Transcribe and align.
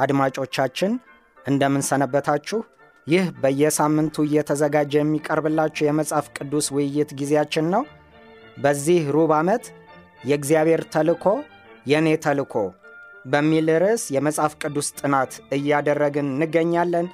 አድማጮቻችን 0.00 0.92
እንደምን 1.46 1.82
ሰነበታችሁ? 1.90 2.58
ይህ 3.06 3.26
በየሳምንቱ 3.42 4.16
እየተዘጋጀ 4.26 4.92
የሚቀርብላችሁ 4.98 5.84
የመጽሐፍ 5.86 6.26
ቅዱስ 6.36 6.66
ውይይት 6.76 7.10
ጊዜያችን 7.20 7.66
ነው። 7.74 7.82
በዚህ 8.56 9.02
ሩብ 9.16 9.30
ዓመት 9.38 9.64
የእግዚአብሔር 10.28 10.82
ተልኮ 10.94 11.24
የእኔ 11.86 12.08
ተልኮ 12.24 12.54
በሚል 13.24 13.66
ርዕስ 13.82 14.02
የመጽሐፍ 14.14 14.52
ቅዱስ 14.62 14.88
ጥናት 15.00 15.32
እያደረግን 15.56 16.28
እንገኛለን። 16.34 17.06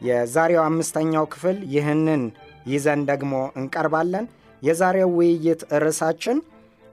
የዛሬው 0.00 0.62
አምስተኛው 0.66 1.24
ክፍል 1.32 1.56
ይህንን 1.74 2.22
ይዘን 2.66 3.00
ደግሞ 3.10 3.32
እንቀርባለን። 3.60 4.26
የዛሬው 4.62 5.10
ውይይት 5.18 5.60
ርዕሳችን 5.82 6.38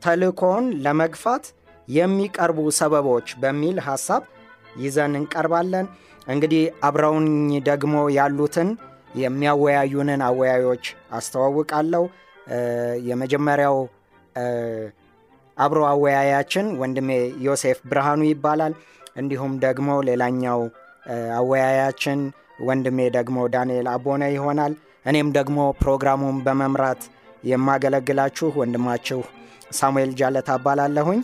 ተልኮውን 0.01 0.65
ለመግፋት 0.85 1.45
የሚቀርቡ 1.87 2.59
ሰበቦች 2.79 3.27
በሚል 3.41 3.77
ሐሳብ 3.87 4.23
ይዘን 4.77 5.13
እንቀርባለን። 5.19 5.85
እንግዲህ 6.27 6.63
አብረውኝ 6.87 7.27
ደግሞ 7.69 7.95
ያሉትን 8.17 8.69
የሚያወያዩንን 9.21 10.21
አወያዮች 10.27 10.85
አስተዋውቃለሁ። 11.17 12.03
የመጀመሪያው 13.07 13.77
አብሮ 15.57 15.79
አወያያችን 15.91 16.65
ወንድሜ 16.81 17.09
ዮሴፍ 17.45 17.77
ብርሃኑ 17.89 18.21
ይባላል። 18.29 18.73
እንዲሁም 19.15 19.53
ደግሞ 19.63 19.89
ሌላኛው 20.09 20.59
አወያያችን 21.37 22.19
ወንድሜ 22.67 22.99
ደግሞ 23.17 23.37
ዳንኤል 23.55 23.87
አቦነ 23.93 24.23
ይሆናል። 24.35 24.73
እኔም 25.05 25.29
ደግሞ 25.37 25.57
ፕሮግራሙን 25.81 26.37
በመምራት 26.45 27.01
የማገለግላችሁ 27.43 28.47
ወንድማችሁ 28.61 29.19
ሳሙኤል 29.71 30.11
ጃለታ 30.19 30.49
እባላለሁኝ። 30.59 31.19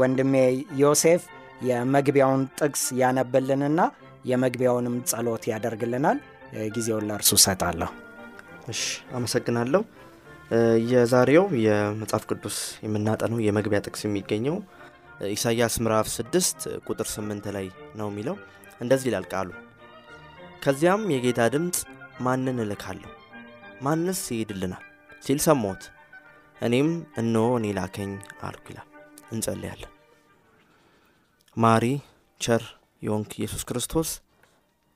ወንድሜ 0.00 0.34
ዮሴፍ 0.80 1.22
የመግቢያውን 1.60 2.42
ጥቅስ 2.60 2.84
ያነብልንና 3.00 3.80
የመግቢያውንም 4.24 4.96
ጸሎት 5.10 5.44
ያደርግልናል። 5.50 6.18
ጊዜውን 6.74 7.06
ለእርሱ 7.08 7.30
ሰጣለሁ። 7.44 7.90
እሺ፣ 8.68 8.82
አመሰግናለሁ። 9.16 9.82
የዛሬው 10.90 11.44
የመጽሐፍ 11.64 12.24
ቅዱስ 12.30 12.56
የምናጠነው 12.84 13.38
የመግቢያ 13.44 13.78
ጥቅስ 13.86 14.02
የሚገኘው 14.06 14.56
ኢሳይያስ 15.32 15.74
ምዕራፍ 15.82 16.06
6 16.14 16.66
ቁጥር 16.86 17.08
8 17.12 17.50
ላይ 17.56 17.66
ነው 18.00 18.08
የሚለው 18.10 18.36
እንደዚህ 18.80 19.08
ይላል 19.10 19.26
ቃሉ። 19.32 19.50
ከዚያም 20.64 21.02
የጌታ 21.14 21.40
ድምፅ 21.54 21.78
ማንን 22.20 22.60
እልካለሁ 22.64 23.10
ማንስ 23.82 24.22
ይሄድልናል 24.34 24.84
ሲል 25.22 25.40
ሰማሁት። 25.46 25.82
እኔም 26.60 26.90
እነሆ 27.22 27.46
እኔ 27.58 27.66
ላከኝ 27.78 28.12
አልኩ 28.42 28.66
ይላል። 28.72 28.88
እንጸልያለን። 29.32 29.90
ማሪ 31.56 31.84
ቸር 32.40 32.62
የሆንክ 33.02 33.30
ኢየሱስ 33.38 33.62
ክርስቶስ 33.68 34.08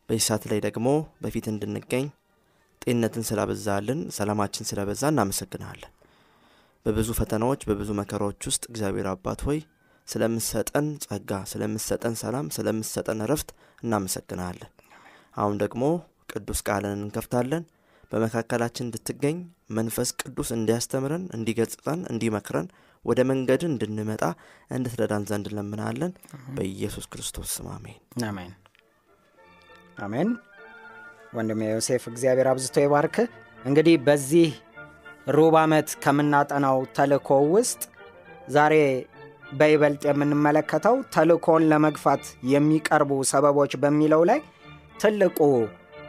በዚህ 0.08 0.48
ላይ 0.52 0.60
ደግሞ 0.66 0.88
በፊት 1.22 1.46
እንድንገኝ 1.52 2.06
ጤንነትን 2.82 3.26
ስላበዛልን 3.28 4.00
ሰላማችን 4.16 4.68
ስለበዛ 4.70 5.02
እናመሰግናለን። 5.12 5.92
በብዙ 6.86 7.08
ፈተናዎች 7.18 7.60
በብዙ 7.68 7.90
መከራዎች 8.00 8.40
ውስጥ 8.50 8.62
እግዚአብሔር 8.70 9.08
አባት 9.12 9.40
ሆይ 9.46 9.58
ስለምሰጠን 10.08 10.86
ጸጋ፣ 11.04 11.30
ስለምሰጠን 11.52 12.14
ሰላም፣ 12.22 12.46
ስለምሰጠን 12.56 13.22
እረፍት 13.24 13.48
እናመሰግናለን። 13.82 14.70
አሁን 15.36 15.56
ደግሞ 15.62 15.82
ቅዱስ 16.32 16.60
ቃልን 16.68 16.94
እንከፍታለን። 16.98 17.64
በመካከላችን 18.12 18.86
እንድትገኝ 18.86 19.36
መንፈስ 19.70 20.10
ቅዱስ 20.20 20.50
እንዲያስተምረን፣ 20.56 21.24
እንዲገጽጠን፣ 21.36 22.00
እንዲመክረን 22.12 22.68
ወደ 23.04 23.20
መንገድ 23.30 23.62
እንድንመጣ 23.68 24.22
እንድትረዳን 24.70 25.26
ዘንድ 25.30 25.46
እንለምናለን። 25.50 26.12
በኢየሱስ 26.56 27.06
ክርስቶስ 27.12 27.50
ስም 27.56 27.68
አሜን። 27.74 27.98
አሜን 28.28 28.52
አሜን። 29.98 30.30
ወንድሜ 31.34 31.60
ዮሴፍ 31.70 32.02
እግዚአብሔር 32.10 32.48
አብዝቶ 32.50 32.76
ይባርክ። 32.84 33.16
እንግዲህ 33.64 33.96
በዚህ 34.06 34.50
ሩብ 35.36 35.54
ዓመት 35.62 35.88
ከምናጠናው 36.02 36.78
ተልእኮ 36.96 37.30
ውስጥ 37.54 37.80
ዛሬ 38.48 38.74
በይበልጥ 39.52 40.02
የምንመለከተው 40.08 40.96
ተልእኮን 41.14 41.62
ለመግፋት 41.70 42.24
የሚቀርቡ 42.52 43.10
ሰበቦች 43.30 43.72
በሚለው 43.82 44.22
ላይ 44.30 44.40
ትልቁ 45.02 45.38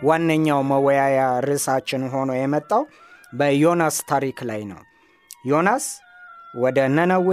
ዋነኛው 0.03 0.59
መወያያ 0.69 1.19
ርዕሳችን 1.45 2.03
ሆኖ 2.13 2.31
የመጣው 2.37 2.83
በዮናስ 3.33 3.97
ታሪክ 4.11 4.39
ላይ 4.49 4.61
ነው። 4.71 4.81
ዮናስ 5.45 5.85
ወደ 6.53 6.77
ነነዌ 6.95 7.29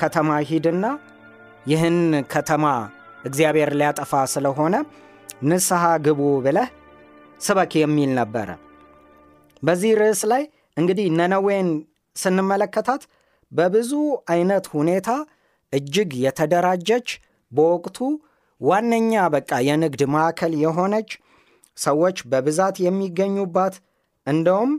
ከተማ 0.00 0.30
ሂድና 0.48 0.86
ይህን 1.66 1.98
ከተማ 2.32 2.64
እግዚአብሔር 3.24 3.70
ሊያጠፋ 3.80 4.12
ስለሆነ 4.32 4.74
ንስሐ 5.48 5.82
ግቡ 6.06 6.20
ብለህ 6.44 6.68
ስበክ 7.40 7.72
የሚል 7.80 8.10
ነበረ። 8.18 8.48
በዚህ 9.62 9.92
ርዕስ 10.00 10.22
ላይ 10.32 10.42
እንግዲህ 10.76 11.06
ነነዌን 11.18 11.68
ስንመለከታት 12.16 13.02
በብዙ 13.52 13.92
አይነት 14.32 14.64
ሁኔታ 14.74 15.08
እጅግ 15.72 16.10
የተደራጀች 16.24 17.08
በወቅቱ 17.52 17.98
ዋነኛ 18.60 19.12
በቃ 19.34 19.52
የንግድ 19.68 20.02
ማዕከል 20.14 20.52
የሆነች 20.64 21.10
ሰዎች 21.78 22.18
በብዛት 22.32 22.76
የሚገኙባት 22.86 23.74
እንደውም 24.26 24.72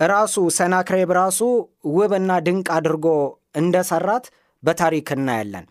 ራሱ 0.00 0.34
ሰናክሬብ 0.56 1.10
ራሱ 1.16 1.38
ውብና 1.94 2.32
ድንቅ 2.46 2.66
አድርጎ 2.76 3.06
እንደሰራት 3.60 4.26
በታሪክ 4.62 5.08
እናያለን። 5.16 5.64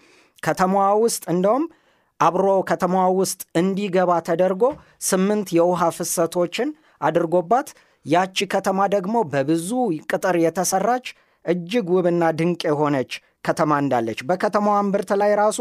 ከተማዋ 0.43 0.87
ውስጥ 1.03 1.23
እንደውም 1.33 1.63
አብሮ 2.19 2.47
ከተማዋ 2.69 3.05
ውስጥ 3.19 3.41
እንዲገባ 3.59 4.11
ተደርጎ 4.27 4.63
ስምንት 5.09 5.47
የውሃ 5.57 5.89
ፍሰቶችን 5.97 6.69
አድርጎባት 7.01 7.67
ያቺ 8.05 8.47
ከተማ 8.53 8.79
ደግሞ 8.95 9.15
በብዙ 9.31 9.69
ቅጥር 10.09 10.35
የተሰራች 10.43 11.07
እጅግ 11.45 11.87
ውብና 11.95 12.23
ድንቅ 12.39 12.61
የሆነች 12.69 13.11
ከተማ 13.45 13.71
እንዳለች 13.83 14.19
በከተማዋ 14.29 14.77
እምብርት 14.83 15.11
ላይ 15.21 15.31
ራሱ 15.41 15.59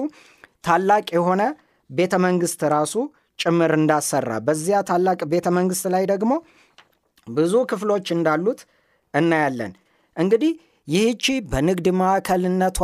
ታላቅ 0.66 1.06
የሆነ 1.16 1.43
ቤተ 1.91 2.15
መንግሥት 2.25 2.62
ራሱ 2.75 2.94
ጭምር 3.38 3.72
እንዳሰራ 3.78 4.32
በዚያ 4.47 4.78
ታላቅ 4.88 5.21
ቤተ 5.32 5.49
መንግሥት 5.56 5.87
ላይ 5.94 6.05
ደግሞ 6.12 6.32
ብዙ 7.26 7.54
ክፍሎች 7.70 8.06
እንዳሉት 8.16 8.60
እናያለን። 9.14 9.72
እንግዲህ 10.16 10.53
ይህቺ 10.88 11.25
በንግድ 11.53 11.87
ማዕከልነቷ 12.00 12.81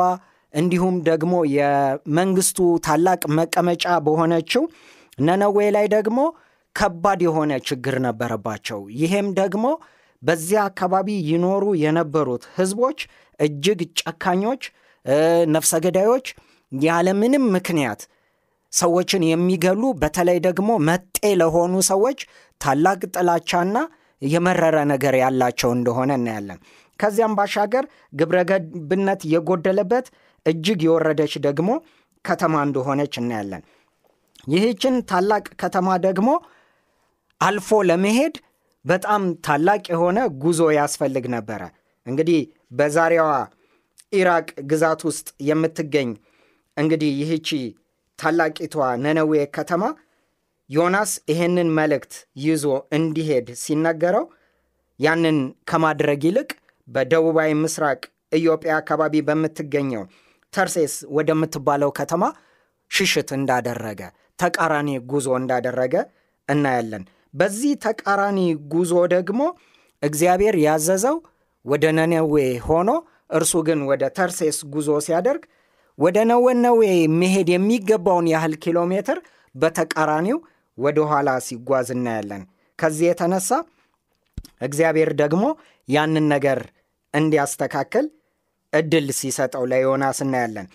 እንዲሁም 0.54 0.96
ደግሞ 1.08 1.34
የመንግስቱ 1.56 2.58
ታላቅ 2.86 3.22
መቀመጫ 3.38 3.84
በሆነችው 4.06 4.64
ነነዌ 5.18 5.56
ላይ 5.76 5.86
ደግሞ 5.94 6.18
ከባድ 6.76 7.20
የሆነ 7.26 7.52
ችግር 7.68 7.94
ነበረባቸው። 8.06 8.80
ይሄም 9.00 9.28
ደግሞ 9.40 9.64
በዚያ 10.22 10.60
አካባቢ 10.70 11.08
ይኖሩ 11.30 11.64
የነበሩት 11.82 12.44
ህዝቦች 12.56 12.98
እጅግ 13.40 13.80
ጨካኞች፣ 14.02 14.62
ነፍሰ 15.54 15.72
ገዳዮች፣ 15.84 16.26
ያለምንም 16.72 17.44
ምክንያት 17.56 18.02
ሰዎችን 18.72 19.22
የሚገሉ 19.30 19.82
በተለይ 20.02 20.38
ደግሞ 20.46 20.70
መጤ 20.88 21.18
ለሆኑ 21.40 21.74
ሰዎች 21.90 22.20
ታላቅ 22.60 23.00
ጥላቻና 23.14 23.76
የመረረ 24.26 24.78
ነገር 24.92 25.14
ያላቸው 25.22 25.70
እንደሆነ 25.76 26.12
እናያለን። 26.18 26.58
ከዚያም 27.00 27.36
ባሻገር 27.38 27.84
ግብረ 28.12 28.38
ገብነት 28.50 29.20
የጎደለበት 29.32 30.06
እጅግ 30.46 30.80
የወረደች 30.86 31.34
ደግሞ 31.46 31.70
ከተማ 32.24 32.54
እንደሆነች 32.66 33.14
እናያለን። 33.20 33.62
ይህችን 34.46 34.94
ታላቅ 35.10 35.44
ከተማ 35.62 35.88
ደግሞ 36.06 36.28
አልፎ 37.40 37.70
ለመሄድ 37.88 38.34
በጣም 38.84 39.22
ታላቅ 39.46 39.82
የሆነ 39.92 40.18
ጉዞ 40.42 40.62
ያስፈልግ 40.76 41.26
ነበረ። 41.34 41.62
እንግዲህ 42.06 42.40
በዛሬዋ 42.72 43.26
ኢራቅ 44.12 44.48
ግዛት 44.70 45.00
ውስጥ 45.08 45.28
የምትገኝ 45.48 46.08
እንግዲህ 46.76 47.12
ይህቺ 47.20 47.48
ታላቂቷ 48.18 48.74
ነነዌ 49.04 49.32
ከተማ 49.56 49.84
ዮናስ 50.72 51.12
ይህንን 51.30 51.68
መልእክት 51.78 52.12
ይዞ 52.44 52.64
እንዲሄድ 52.96 53.48
ሲነገረው 53.62 54.24
ያንን 55.00 55.38
ከማድረግ 55.70 56.22
ይልቅ 56.28 56.50
በደቡባዊ 56.88 57.50
ምስራቅ 57.62 58.00
ኢትዮጵያ 58.32 58.72
አካባቢ 58.80 59.14
በምትገኘው 59.28 60.04
ተርሴስ 60.52 60.94
ወደምትባለው 61.16 61.90
ከተማ 61.98 62.22
ሽሽት 62.90 63.28
እንዳደረገ 63.38 64.00
ተቃራኒ 64.38 64.90
ጉዞ 65.10 65.28
እንዳደረገ 65.40 65.94
እናያለን። 66.48 67.04
በዚህ 67.34 67.72
ተቃራኒ 67.84 68.38
ጉዞ 68.72 68.92
ደግሞ 69.14 69.40
እግዚአብሔር 70.02 70.56
ያዘዘው 70.66 71.16
ወደ 71.64 71.84
ነነዌ 71.98 72.34
ሆኖ 72.68 72.90
እርሱ 73.30 73.52
ግን 73.68 73.80
ወደ 73.90 74.04
ተርሴስ 74.16 74.58
ጉዞ 74.74 74.88
ሲያደርግ 75.06 75.42
ወደ 75.98 76.18
ነወነዌ 76.30 76.82
መሄድ 77.20 77.48
የሚገባውን 77.54 78.26
ያህል 78.34 78.54
ኪሎ 78.64 78.78
ሜትር 78.92 79.18
በተቃራኒው 79.54 80.38
ወደ 80.78 80.98
ኋላ 81.10 81.30
ሲጓዝ 81.46 81.88
እናያለን። 81.96 82.42
ከዚህ 82.78 83.06
የተነሳ 83.08 83.50
እግዚአብሔር 84.66 85.10
ደግሞ 85.22 85.44
ያንን 85.88 86.26
ነገር 86.34 86.58
እንዲያስተካክል 87.14 88.06
እድል 88.72 89.06
ሲሰጠው 89.18 89.64
ለዮናስ 89.70 90.18
እናያለን። 90.24 90.66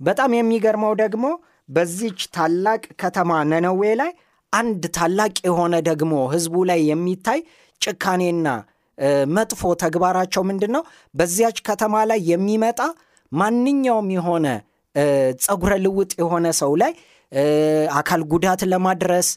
በጣም 0.00 0.30
የሚገርመው 0.36 0.92
ደግሞ 1.02 1.26
በዚች 1.68 2.20
ታላቅ 2.36 2.82
ከተማ 3.02 3.30
ነነዌ 3.50 3.82
ላይ 4.00 4.10
አንድ 4.52 4.82
ታላቅ 4.96 5.34
የሆነ 5.48 5.74
ደግሞ 5.88 6.14
ሕዝቡ 6.32 6.56
ላይ 6.70 6.80
የሚታይ 6.90 7.40
ጭካኔና 7.80 8.48
መጥፎ 9.36 9.62
ተግባራቸው 9.82 10.42
ምንድን 10.48 10.72
ነው? 10.76 10.82
በዚያች 11.14 11.58
ከተማ 11.68 11.94
ላይ 12.10 12.20
የሚመጣ 12.32 12.80
ማንኛውም 13.32 14.08
የሆነ 14.16 14.46
ፀጉረ 15.44 15.72
ልውጥ 15.84 16.12
የሆነ 16.20 16.46
ሰው 16.60 16.72
ላይ 16.82 16.92
አካል 17.98 18.22
ጉዳት 18.32 18.62
ለማድረስ 18.72 19.28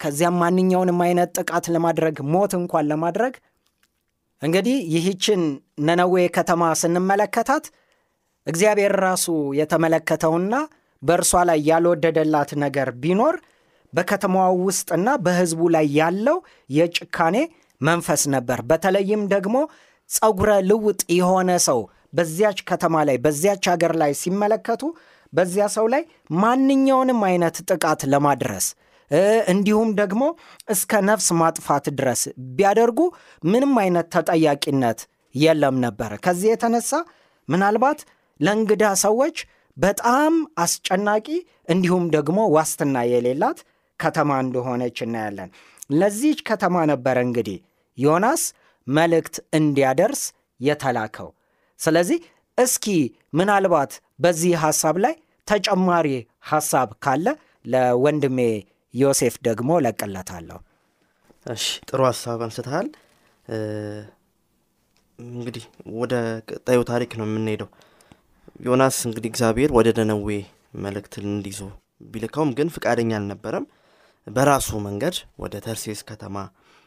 ከዚያም 0.00 0.36
ማንኛውንም 0.42 0.98
አይነት 1.06 1.30
ጥቃት 1.38 1.66
ለማድረግ 1.74 2.16
ሞት 2.32 2.52
እንኳን 2.58 2.88
ለማድረግ 2.92 3.34
እንግዲህ 4.42 4.78
ይህችን 4.94 5.42
ነነዌ 5.86 6.24
ከተማ 6.36 6.62
ስንመለከታት 6.80 7.64
እግዚአብሔር 8.46 8.94
ራሱ 9.06 9.26
የተመለከተውና 9.60 10.54
በእርሷ 11.02 11.42
ላይ 11.48 11.58
ያልወደደላት 11.70 12.50
ነገር 12.64 12.88
ቢኖር 13.02 13.36
በከተማዋ 13.92 14.46
ውስጥና 14.66 15.08
በሕዝቡ 15.24 15.60
ላይ 15.74 15.86
ያለው 15.98 16.38
የጭካኔ 16.70 17.36
መንፈስ 17.80 18.22
ነበር። 18.34 18.58
በተለይም 18.70 19.22
ደግሞ 19.34 19.56
ፀጉረ 20.10 20.50
ልውጥ 20.68 21.00
የሆነ 21.18 21.50
ሰው 21.68 21.80
በዚያች 22.12 22.58
ከተማ 22.70 22.96
ላይ 23.08 23.16
በዚያች 23.24 23.64
ሀገር 23.72 23.92
ላይ 24.02 24.12
ሲመለከቱ 24.20 24.82
በዚያ 25.36 25.64
ሰው 25.74 25.86
ላይ 25.94 26.02
ማንኛውንም 26.40 27.20
አይነት 27.28 27.56
ጥቃት 27.70 28.02
ለማድረስ 28.12 28.66
እንዲሁም 29.48 29.90
ደግሞ 30.00 30.22
እስከ 30.68 31.00
ነፍስ 31.08 31.28
ማጥፋት 31.40 31.86
ድረስ 31.98 32.22
ቢያደርጉ 32.56 33.00
ምንም 33.44 33.74
አይነት 33.82 34.06
ተጠያቂነት 34.14 35.00
የለም 35.34 35.76
ነበር። 35.84 36.12
ከዚህ 36.24 36.48
የተነሳ 36.52 36.90
ምናልባት 37.48 38.00
ለእንግዳ 38.40 38.84
ሰዎች 39.04 39.36
በጣም 39.76 40.34
አስጨናቂ 40.58 41.26
እንዲሁም 41.68 42.04
ደግሞ 42.10 42.38
ዋስትና 42.56 42.96
የሌላት 43.12 43.58
ከተማ 44.00 44.30
እንደሆነች 44.44 44.98
እናያለን። 45.06 45.50
ለዚች 45.92 46.38
ከተማ 46.42 46.76
ነበረ 46.92 47.16
እንግዲህ 47.26 47.58
ዮናስ 47.98 48.42
መልእክት 48.86 49.36
እንዲያደርስ 49.54 50.22
የተላከው። 50.60 51.28
ስለዚህ 51.80 52.18
እስኪ 52.58 52.86
ምናልባት 53.32 53.92
በዚህ 54.20 54.52
ሐሳብ 54.56 54.96
ላይ 55.04 55.14
ተጨማሪ 55.48 56.08
ሐሳብ 56.50 56.88
ካለ 57.04 57.26
ለወንድሜ 57.64 58.38
ዮሴፍ 58.94 59.34
ደግሞ 59.46 59.70
ለቅለታለሁ። 59.84 60.58
እሺ 61.46 61.64
ጥሩ 61.88 62.00
ሀሳብ 62.08 62.38
አንስተሃል። 62.46 62.88
እንግዲህ 65.18 65.64
ወደ 65.98 66.14
ቀጣዩ 66.50 66.80
ታሪክ 66.90 67.10
ነው 67.20 67.26
የምንሄደው። 67.28 67.68
ዮናስ 68.60 68.96
እንግዲህ 69.08 69.28
እግዚአብሔር 69.32 69.70
ወደ 69.78 69.88
ነነዌ 70.00 70.28
መልእክት 70.84 71.14
እንዲዞ 71.24 71.60
ቢልከውም 72.06 72.50
ግን 72.58 72.68
ፍቃደኛ 72.74 73.12
አልነበረም። 73.18 73.66
በራሱ 74.26 74.68
መንገድ 74.86 75.16
ወደ 75.42 75.54
ተርሴስ 75.66 76.00
ከተማ 76.08 76.36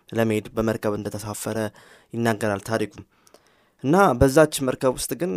ለመሄድ 0.09 0.47
በመርከብ 0.55 0.93
እንደተሳፈረ 0.97 1.57
ይናገራል 2.13 2.61
ታሪኩም 2.69 3.03
እና 3.83 3.97
በዛች 4.19 4.55
መርከብ 4.67 4.93
ውስጥ 4.97 5.11
ግን 5.19 5.33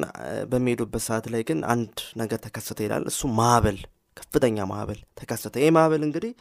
በሚሄዱበት 0.51 1.03
ሰዓት 1.07 1.27
ላይ 1.33 1.43
ግን 1.49 1.59
አንድ 1.73 1.93
ነገር 2.17 2.39
ተከሰተ 2.47 2.79
ይላል። 2.87 3.05
እሱ 3.11 3.21
ማዕበል፣ 3.39 3.79
ከፍተኛ 4.17 4.65
ማዕበል 4.71 4.99
ተከሰተ። 5.21 5.55
ይህ 5.63 5.71
ማዕበል 5.77 6.03
እንግዲህ 6.09 6.33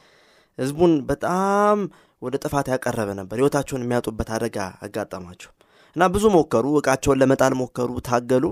ህዝቡን 0.58 0.94
በጣም 1.10 1.78
ወደ 2.22 2.36
ጥፋት 2.44 2.68
ያቀረበ 2.74 3.10
ነበር። 3.20 3.38
ህይወታቸውን 3.40 3.84
የሚያጡበት 3.86 4.30
አደጋ 4.36 4.58
አጋጠማቸው 4.86 5.52
እና 5.96 6.04
ብዙ 6.14 6.26
ሞከሩ፣ 6.36 6.66
እቃቸውን 6.80 7.20
ለመጣል 7.22 7.54
ሞከሩ፣ 7.62 7.92
ታገሉ። 8.10 8.46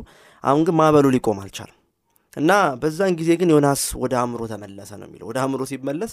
አሁን 0.44 0.62
ግን 0.68 0.76
ማዕበሉ 0.80 1.08
ሊቆም 1.16 1.40
አልቻለም 1.44 1.76
እና 2.34 2.52
በዛን 2.82 3.14
ጊዜ 3.20 3.30
ግን 3.40 3.50
ዮናስ 3.54 3.84
ወደ 4.02 4.14
አእምሮ 4.20 4.42
ተመለሰ 4.52 4.92
ነው 5.00 5.08
የሚለው። 5.08 5.28
ወደ 5.30 5.38
አእምሮ 5.44 5.62
ሲመለስ 5.72 6.12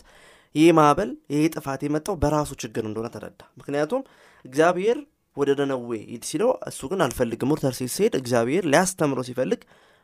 ይህ 0.55 0.69
ማዕበል 0.79 1.11
ይህ 1.33 1.45
ጥፋት 1.55 1.81
የመጣው 1.87 2.15
በራሱ 2.23 2.51
ችግር 2.63 2.85
እንደሆነ 2.89 3.09
ተረዳ። 3.15 3.41
ምክንያቱም 3.59 4.03
እግዚአብሔር 4.45 4.99
ወደ 5.37 5.51
ነነዌ 5.61 5.91
ሂድ 6.07 6.25
ሲለው 6.29 6.51
እሱ 6.71 6.81
ግን 6.91 7.01
አልፈልግም። 7.07 7.51
ተርሴስ 7.63 7.95
ሲሄድ 7.97 8.15
እግዚአብሔር 8.21 8.65
ሊያስተምሮ 8.73 9.21
ሲፈልግ 9.29 9.61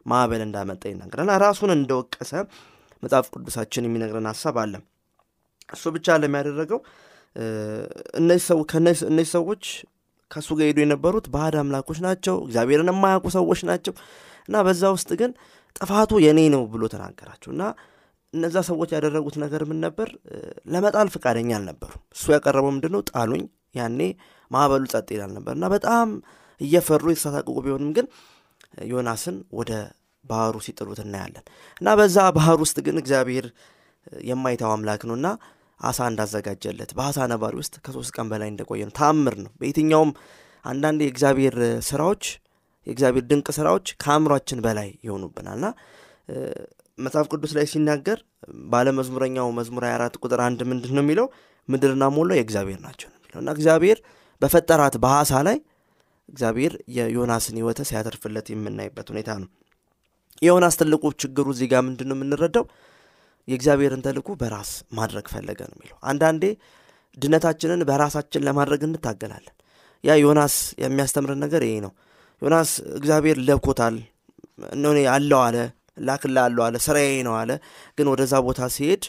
ማዕበል 0.07 0.43
እንዳመጣ 0.47 0.83
ይናገራልና 0.91 1.35
ራሱን 1.45 1.71
እንደወቀሰ 1.77 2.33
መጽሐፍ 3.03 3.27
ቅዱሳችን 3.35 3.87
የሚነግረን 3.87 4.29
ሀሳብ 4.33 4.57
አለ። 4.63 4.75
እሱ 5.69 5.85
ብቻ 5.97 6.17
ለሚያደረገው 6.23 6.81
እነዚህ 8.21 9.29
ሰዎች 9.33 9.65
ከእሱ 10.31 10.51
ጋር 10.59 10.67
ሄዱ 10.69 10.79
የነበሩት 10.83 11.27
ባዕድ 11.35 11.55
አምላኮች 11.61 11.99
ናቸው፣ 12.07 12.37
እግዚአብሔርን 12.45 12.91
የማያውቁ 12.93 13.27
ሰዎች 13.37 13.61
ናቸው 13.71 13.95
እና 14.49 14.63
በዛ 14.67 14.83
ውስጥ 14.97 15.11
ግን 15.21 15.33
ጥፋቱ 15.77 16.13
የኔ 16.25 16.41
ነው 16.55 16.63
ብሎ 16.73 16.83
ተናገራቸው 16.95 17.51
እና 17.55 17.63
እነዛ 18.33 18.57
ሰዎች 18.69 18.91
ያደረጉት 18.97 19.37
ነገር 19.43 19.63
ምን 19.71 19.79
ነበር? 19.85 20.09
ለመጣል 20.73 21.09
ፈቃደኛ 21.15 21.51
አልነበሩ። 21.59 21.91
እሱ 22.17 22.25
ያቀረበው 22.35 22.73
ምንድን 22.75 22.93
ነው? 22.97 23.03
ጣሉኝ። 23.11 23.43
ያኔ 23.79 24.01
ማዕበሉ 24.53 24.85
ጸጥ 24.93 25.09
ይላል 25.15 25.33
ነበር 25.37 25.53
እና 25.59 25.67
በጣም 25.75 26.09
እየፈሩ 26.61 27.05
የተሳሳቅቁ 27.13 27.57
ቢሆንም 27.65 27.91
ግን 27.97 28.07
ዮናስን 28.91 29.37
ወደ 29.59 29.73
ባህሩ 30.25 30.57
ሲጥሉት 30.67 31.01
እናያለን 31.05 31.45
እና 31.81 31.89
በዛ 31.99 32.19
ባህር 32.37 32.59
ውስጥ 32.65 32.79
ግን 32.87 32.97
እግዚአብሔር 33.03 33.47
የማይተው 34.27 34.71
አምላክ 34.75 35.03
ነው 35.09 35.17
እና 35.19 35.29
አሳ 35.81 36.01
እንዳዘጋጀለት 36.11 36.91
በአሳ 36.99 37.27
ነባሪ 37.33 37.55
ውስጥ 37.61 37.75
ከሶስት 37.85 38.13
ቀን 38.17 38.27
በላይ 38.33 38.49
እንደቆየ 38.53 38.83
ነው። 38.89 38.95
ታምር 38.99 39.35
ነው። 39.45 39.53
በየትኛውም 39.61 40.11
አንዳንድ 40.65 41.01
የእግዚአብሔር 41.05 41.57
ስራዎች 41.89 42.25
የእግዚአብሔር 42.87 43.25
ድንቅ 43.31 43.49
ስራዎች 43.59 43.87
ከአእምሯችን 44.03 44.61
በላይ 44.65 44.89
ይሆኑብናልና 45.07 45.67
መጽሐፍ 46.99 47.27
ቅዱስ 47.33 47.53
ላይ 47.59 47.67
ሲናገር 47.73 48.19
ባለመዝሙረኛው 48.73 49.49
መዝሙር 49.59 49.85
24 49.89 50.19
ቁጥር 50.23 50.41
አንድ 50.47 50.61
ምንድን 50.71 50.93
ነው 50.97 51.03
የሚለው? 51.05 51.27
ምድርና 51.69 52.05
ሞላው 52.15 52.37
የእግዚአብሔር 52.39 52.81
ናቸው 52.87 53.09
ነው 53.11 53.19
የሚለው 53.19 53.41
እና 53.43 53.51
እግዚአብሔር 53.57 53.99
በፈጠራት 54.43 54.95
በአሳ 55.03 55.33
ላይ 55.49 55.59
እግዚአብሔር 56.29 56.73
የዮናስን 56.97 57.57
ሕይወት 57.61 57.79
ሲያተርፍለት 57.89 58.47
የምናይበት 58.53 59.09
ሁኔታ 59.13 59.31
ነው። 59.43 59.49
የዮናስ 60.43 60.77
ትልቁ 60.81 61.05
ችግሩ 61.23 61.47
እዚህ 61.55 61.67
ጋር 61.73 61.83
ምንድን 61.89 62.09
ነው 62.11 62.17
የምንረዳው? 62.19 62.65
የእግዚአብሔርን 63.49 64.03
ተልእኮ 64.05 64.31
በራስ 64.41 64.71
ማድረግ 64.99 65.27
ፈለገ 65.33 65.61
ነው 65.71 65.77
የሚለው። 65.77 65.99
አንዳንዴ 66.11 66.45
ድነታችንን 67.19 67.81
በራሳችን 67.89 68.45
ለማድረግ 68.49 68.83
እንታገላለን። 68.87 69.55
ያ 70.05 70.15
ዮናስ 70.23 70.55
የሚያስተምርን 70.83 71.41
ነገር 71.45 71.63
ይሄ 71.67 71.75
ነው። 71.87 71.93
ዮናስ 72.43 72.71
እግዚአብሔር 72.99 73.39
ለኮታል 73.49 73.97
እኔ 74.75 74.99
አለው 75.15 75.41
አለ 75.47 75.57
ላክላ 76.01 76.39
አለው 76.49 76.63
አለ 76.67 76.77
ስራዬ 76.87 77.11
ነው 77.29 77.35
አለ። 77.41 77.51
ግን 77.99 78.07
ወደዛ 78.13 78.35
ቦታ 78.47 78.69
ሲሄድ 78.77 79.05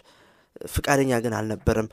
ፍቃደኛ 0.74 1.12
ግን 1.24 1.34
አልነበረም። 1.38 1.88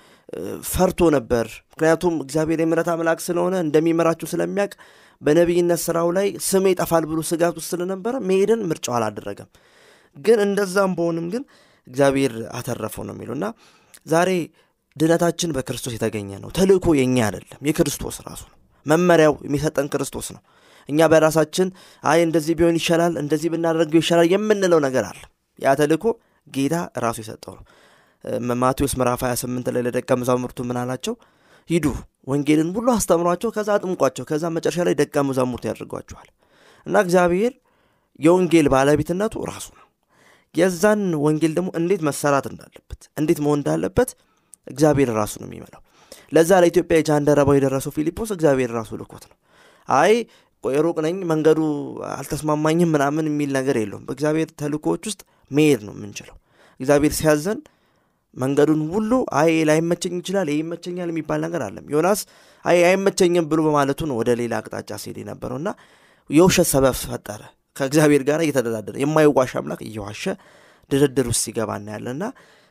ፈርቶ 0.71 1.01
ነበር። 1.15 1.47
ምክንያቱም 1.73 2.15
እግዚአብሔር 2.25 2.61
የምሕረት 2.63 2.89
አምላክ 2.93 3.21
ስለሆነ 3.27 3.55
እንደሚመራችሁ 3.65 4.29
ስለሚያውቅ 4.33 4.75
በነቢይነት 5.23 5.81
ስራው 5.85 6.09
ላይ 6.17 6.29
ስሜ 6.47 6.65
ይጠፋል 6.75 7.05
ብሎ 7.09 7.21
ስጋት 7.31 7.55
ውስጥ 7.59 7.69
ስለነበረ 7.73 8.15
መሄድን 8.29 8.61
ምርጫው 8.69 8.95
አላደረገም። 8.99 9.49
ግን 10.17 10.39
እንደዛም 10.47 10.93
በሆንም 10.99 11.27
ግን 11.35 11.43
እግዚአብሔር 11.87 12.33
አተረፈው 12.57 13.05
ነው 13.09 13.15
የሚለው 13.17 13.35
እና 13.39 13.47
ዛሬ 14.07 14.31
ድነታችን 14.97 15.53
በክርስቶስ 15.57 15.93
የተገኘ 15.97 16.31
ነው። 16.43 16.51
ተልእኮ 16.57 16.87
የእኛ 16.99 17.19
አይደለም፣ 17.27 17.61
የክርስቶስ 17.69 18.17
ራሱ 18.27 18.43
ነው። 18.49 18.57
መመሪያው 18.87 19.35
የሚሰጠን 19.47 19.89
ክርስቶስ 19.93 20.29
ነው። 20.35 20.43
እኛ 20.89 21.09
በራሳችን 21.13 21.69
አይ 22.03 22.19
እንደዚህ 22.27 22.55
ቢሆን 22.59 22.79
ይሻላል፣ 22.81 23.15
እንደዚህ 23.23 23.49
ብናደርገው 23.53 24.01
ይሻላል 24.03 24.29
የምንለው 24.33 24.81
ነገር 24.87 25.05
አለ። 25.11 25.21
ያ 25.59 25.75
ተልእኮ 25.81 26.05
ጌታ 26.47 26.75
ራሱ 27.05 27.17
የሰጠው 27.23 27.55
ነው። 27.59 27.65
ማቴዎስ 28.55 28.93
ምዕራፍ 28.99 29.21
28 29.25 29.69
ላይ 29.75 29.83
ለደቀ 29.87 30.11
መዛሙርቱ 30.21 30.59
ምን 30.69 30.79
አላቸው? 30.81 31.15
ሂዱ 31.71 31.87
ወንጌልን 32.27 32.71
ሁሉ 32.77 32.89
አስተምሯቸው፣ 32.95 33.51
ከዛ 33.57 33.69
አጥምቋቸው፣ 33.77 34.25
ከዛ 34.31 34.45
መጨረሻ 34.57 34.79
ላይ 34.89 34.95
ደቀ 35.01 35.17
መዛሙርት 35.29 35.65
ያደርጓቸዋል። 35.69 36.29
እና 36.87 36.97
እግዚአብሔር 37.05 37.53
የወንጌል 38.19 38.67
ባለቤትነቱ 38.75 39.35
ራሱ 39.51 39.69
ነው። 39.79 39.87
የዛን 40.55 41.03
ወንጌል 41.25 41.53
ደግሞ 41.59 41.69
እንዴት 41.81 42.03
መሰራት 42.09 42.47
እንዳለበት 42.51 43.01
እንዴት 43.17 43.39
መሆን 43.45 43.59
እንዳለበት 43.61 44.11
እግዚአብሔር 44.67 45.11
ራሱ 45.19 45.35
ነው 45.43 45.49
የሚመላው። 45.49 45.83
ለዛ 46.33 46.51
ለኢትዮጵያ 46.63 46.97
የጃንደረባው 47.01 47.55
የደረሰው 47.59 47.93
ፊልጶስ 47.97 48.31
እግዚአብሔር 48.37 48.71
ራሱ 48.79 48.91
ልኮት 49.01 49.25
ነው። 49.31 49.37
አይ 49.89 50.13
ሩቅ 50.81 50.97
ነኝ 51.05 51.17
መንገዱ 51.31 51.61
አልተስማማኝም 52.13 52.91
ምናምን 52.95 53.27
የሚል 53.31 53.51
ነገር 53.59 53.77
የለውም። 53.81 54.05
በእግዚአብሔር 54.09 54.49
ተልእኮዎች 54.61 55.05
ውስጥ 55.09 55.21
መሄድ 55.51 55.81
ነው 55.87 55.95
የምንችለው። 55.97 56.37
እግዚአብሔር 56.81 57.13
ሲያዘን 57.13 57.59
መንገዱን 58.37 58.83
ሁሉ 58.93 59.11
አይ 59.39 59.51
ላይመቸኝ 59.69 60.15
ይችላል 60.21 60.49
ይህ 60.53 60.59
ይመቸኛል 60.63 61.09
የሚባል 61.13 61.41
ነገር 61.47 61.63
አለም። 61.67 61.87
ዮናስ 61.95 62.21
አይ 62.65 62.79
አይመቸኝም 62.89 63.47
ብሎ 63.51 63.61
በማለቱ 63.67 64.01
ነው 64.11 64.17
ወደ 64.21 64.31
ሌላ 64.41 64.55
አቅጣጫ 64.61 64.91
ሲሄድ 65.03 65.19
የነበረው 65.23 65.59
እና 65.63 65.71
የውሸት 66.31 66.69
ሰበብ 66.73 66.97
ፈጠረ። 67.05 67.41
ከእግዚአብሔር 67.77 68.23
ጋር 68.29 68.41
እየተደራደረ 68.45 68.95
የማይዋሽ 69.03 69.53
አምላክ 69.61 69.81
እየዋሸ 69.87 70.23
ድርድር 70.91 71.27
ውስጥ 71.31 71.43
ሲገባ 71.47 71.71
እናያለን 71.81 72.15
እና 72.17 72.25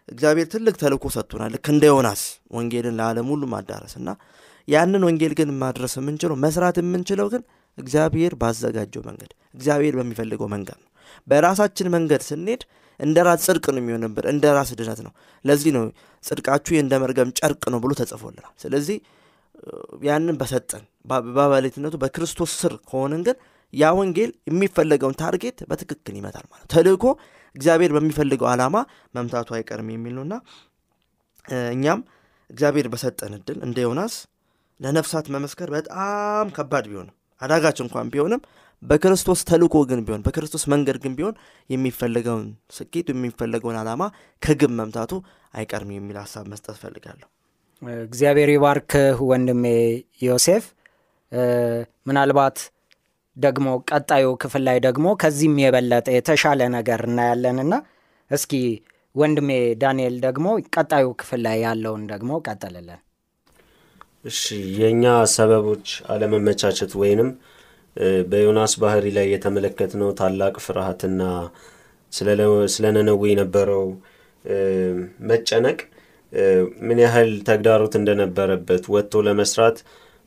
እግዚአብሔር 0.10 0.48
ትልቅ 0.54 0.76
ተልእኮ 0.82 1.06
ሰጥቶናል 1.16 1.52
ልክ 1.56 1.66
እንደ 1.74 1.86
ዮናስ 1.92 2.22
ወንጌልን 2.56 2.96
ለዓለም 3.00 3.28
ሁሉ 3.34 3.44
ማዳረስ 3.54 3.94
እና 4.00 4.10
ያንን 4.68 5.04
ወንጌል 5.08 5.34
ግን 5.40 5.50
ማድረስ 5.62 5.94
የምንችለው 6.00 6.38
መስራት 6.44 6.78
የምንችለው 6.82 7.28
ግን 7.34 7.44
እግዚአብሔር 7.78 8.34
ባዘጋጀው 8.42 9.04
መንገድ 9.10 9.32
እግዚአብሔር 9.56 9.94
በሚፈልገው 10.00 10.48
መንገድ 10.54 10.78
ነው። 10.80 10.90
በራሳችን 11.28 11.88
መንገድ 11.96 12.22
ስንሄድ 12.28 12.62
እንደ 13.00 13.18
ራስ 13.28 13.42
ጽድቅ 13.46 13.66
ነው 13.74 13.80
የሚሆንብን 13.82 14.26
እንደ 14.32 14.46
ራስ 14.58 14.70
ድነት 14.80 15.00
ነው። 15.06 15.12
ለዚህ 15.46 15.72
ነው 15.76 15.84
ጽድቃችሁ 16.24 16.74
እንደ 16.82 16.94
መርገም 17.04 17.30
ጨርቅ 17.40 17.64
ነው 17.74 17.80
ብሎ 17.84 17.92
ተጽፎልናል። 18.00 18.54
ስለዚህ 18.64 18.98
ያንን 20.08 20.36
በሰጠን 20.42 20.84
በባለቤትነቱ 21.06 21.96
በክርስቶስ 22.04 22.52
ስር 22.62 22.74
ከሆንን 22.90 23.22
ግን 23.28 23.38
ያ 23.74 23.90
ወንጌል 23.98 24.32
የሚፈለገውን 24.50 25.16
target 25.22 25.58
በትክክል 25.70 26.14
ይመታል 26.20 26.46
ማለት 26.52 26.68
ተልእኮ 26.74 27.06
እግዚአብሔር 27.56 27.92
በሚፈልገው 27.96 28.48
ዓላማ 28.52 28.76
መምታቱ 29.16 29.50
አይቀርም 29.58 29.88
የሚል 29.94 30.14
ነውና 30.18 30.36
እኛም 31.72 32.00
እግዚአብሔር 32.50 32.88
በሰጠን 32.94 33.34
እድል 33.38 33.58
እንደ 33.68 33.78
ዮናስ 33.86 34.14
ለነፍሳት 34.80 35.28
መመስከር 35.36 35.70
በጣም 35.76 36.48
ከባድ 36.58 36.86
ቢሆንም 36.92 37.16
አዳጋች 37.42 37.78
እንኳን 37.86 38.08
ቢሆንም 38.14 38.42
በክርስቶስ 38.84 39.40
ተልእኮ 39.50 39.76
ግን 39.90 40.00
ቢሆን 40.06 40.22
በክርስቶስ 40.26 40.64
መንገድ 40.74 40.98
ግን 41.04 41.14
ቢሆን 41.18 41.36
የሚፈለገውን 41.70 42.46
ስኬት 42.78 43.08
የሚፈለገውን 43.12 43.78
ዓላማ 43.82 44.04
ከግብ 44.42 44.72
መምታቱ 44.80 45.12
አይቀርም 45.54 45.92
የሚል 45.96 46.18
ሀሳብ 46.24 46.46
መስጠት 46.54 46.78
ፈልጋለሁ 46.84 47.28
እግዚአብሔር 48.04 48.50
ይባርክህ 48.54 49.18
ወንድሜ 49.30 49.66
ዮሴፍ። 50.22 50.66
ምናልባት 52.08 52.58
ደግሞ 53.38 53.68
ቀጣዩ 53.90 54.26
ክፍል 54.42 54.64
ላይ 54.68 54.78
ደግሞ 54.88 55.08
ከዚህም 55.22 55.60
የበለጠ 55.64 56.08
የተሻለ 56.16 56.62
ነገር 56.78 57.02
እናያለንና 57.10 57.74
እስኪ 58.32 58.54
ወንድሜ 59.16 59.50
ዳንኤል 59.82 60.16
ደግሞ 60.26 60.48
ቀጣዩ 60.76 61.06
ክፍል 61.22 61.40
ላይ 61.46 61.58
ያለውን 61.66 62.04
ደግሞ 62.12 62.32
ቀጠልልን 62.48 63.00
እሺ 64.26 64.42
የእኛ 64.80 65.04
ሰበቦች 65.36 65.86
አለመመቻቸት 66.14 66.92
ወይንም 67.02 67.30
በዮናስ 68.30 68.74
ባህሪ 68.82 69.06
ላይ 69.18 69.26
የተመለከትነው 69.34 70.10
ታላቅ 70.20 70.56
ፍርሃትና 70.66 71.22
ስለ 72.74 72.86
ነነዌ 72.96 73.24
የነበረው 73.32 73.86
መጨነቅ 75.30 75.80
ምን 76.88 77.00
ያህል 77.04 77.32
ተግዳሮት 77.48 77.94
እንደነበረበት 78.00 78.84
ወጥቶ 78.94 79.22
ለመስራት 79.28 79.78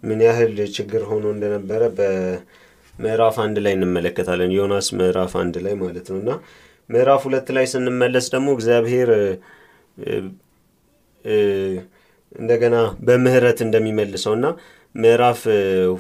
ምን 0.03 0.21
ያህል 0.27 0.55
ችግር 0.77 1.03
ሆኖ 1.11 1.25
እንደነበረ 1.35 1.83
በምዕራፍ 1.99 3.37
አንድ 3.45 3.57
ላይ 3.65 3.73
እንመለከታለን። 3.79 4.53
ዮናስ 4.57 4.89
ምዕራፍ 4.99 5.35
አንድ 5.43 5.57
ላይ 5.67 5.75
ማለት 5.83 6.07
ነው። 6.13 6.19
እና 6.23 6.31
ምዕራፍ 6.91 7.23
ሁለት 7.29 7.49
ላይ 7.57 7.67
ስንመለስ 7.73 8.27
ደግሞ 8.35 8.49
እግዚአብሔር 8.57 9.11
እንደገና 12.33 12.77
በምህረት 13.07 13.59
እንደሚመልሰው 13.67 14.35
እና 14.39 14.47
ምዕራፍ 14.95 15.43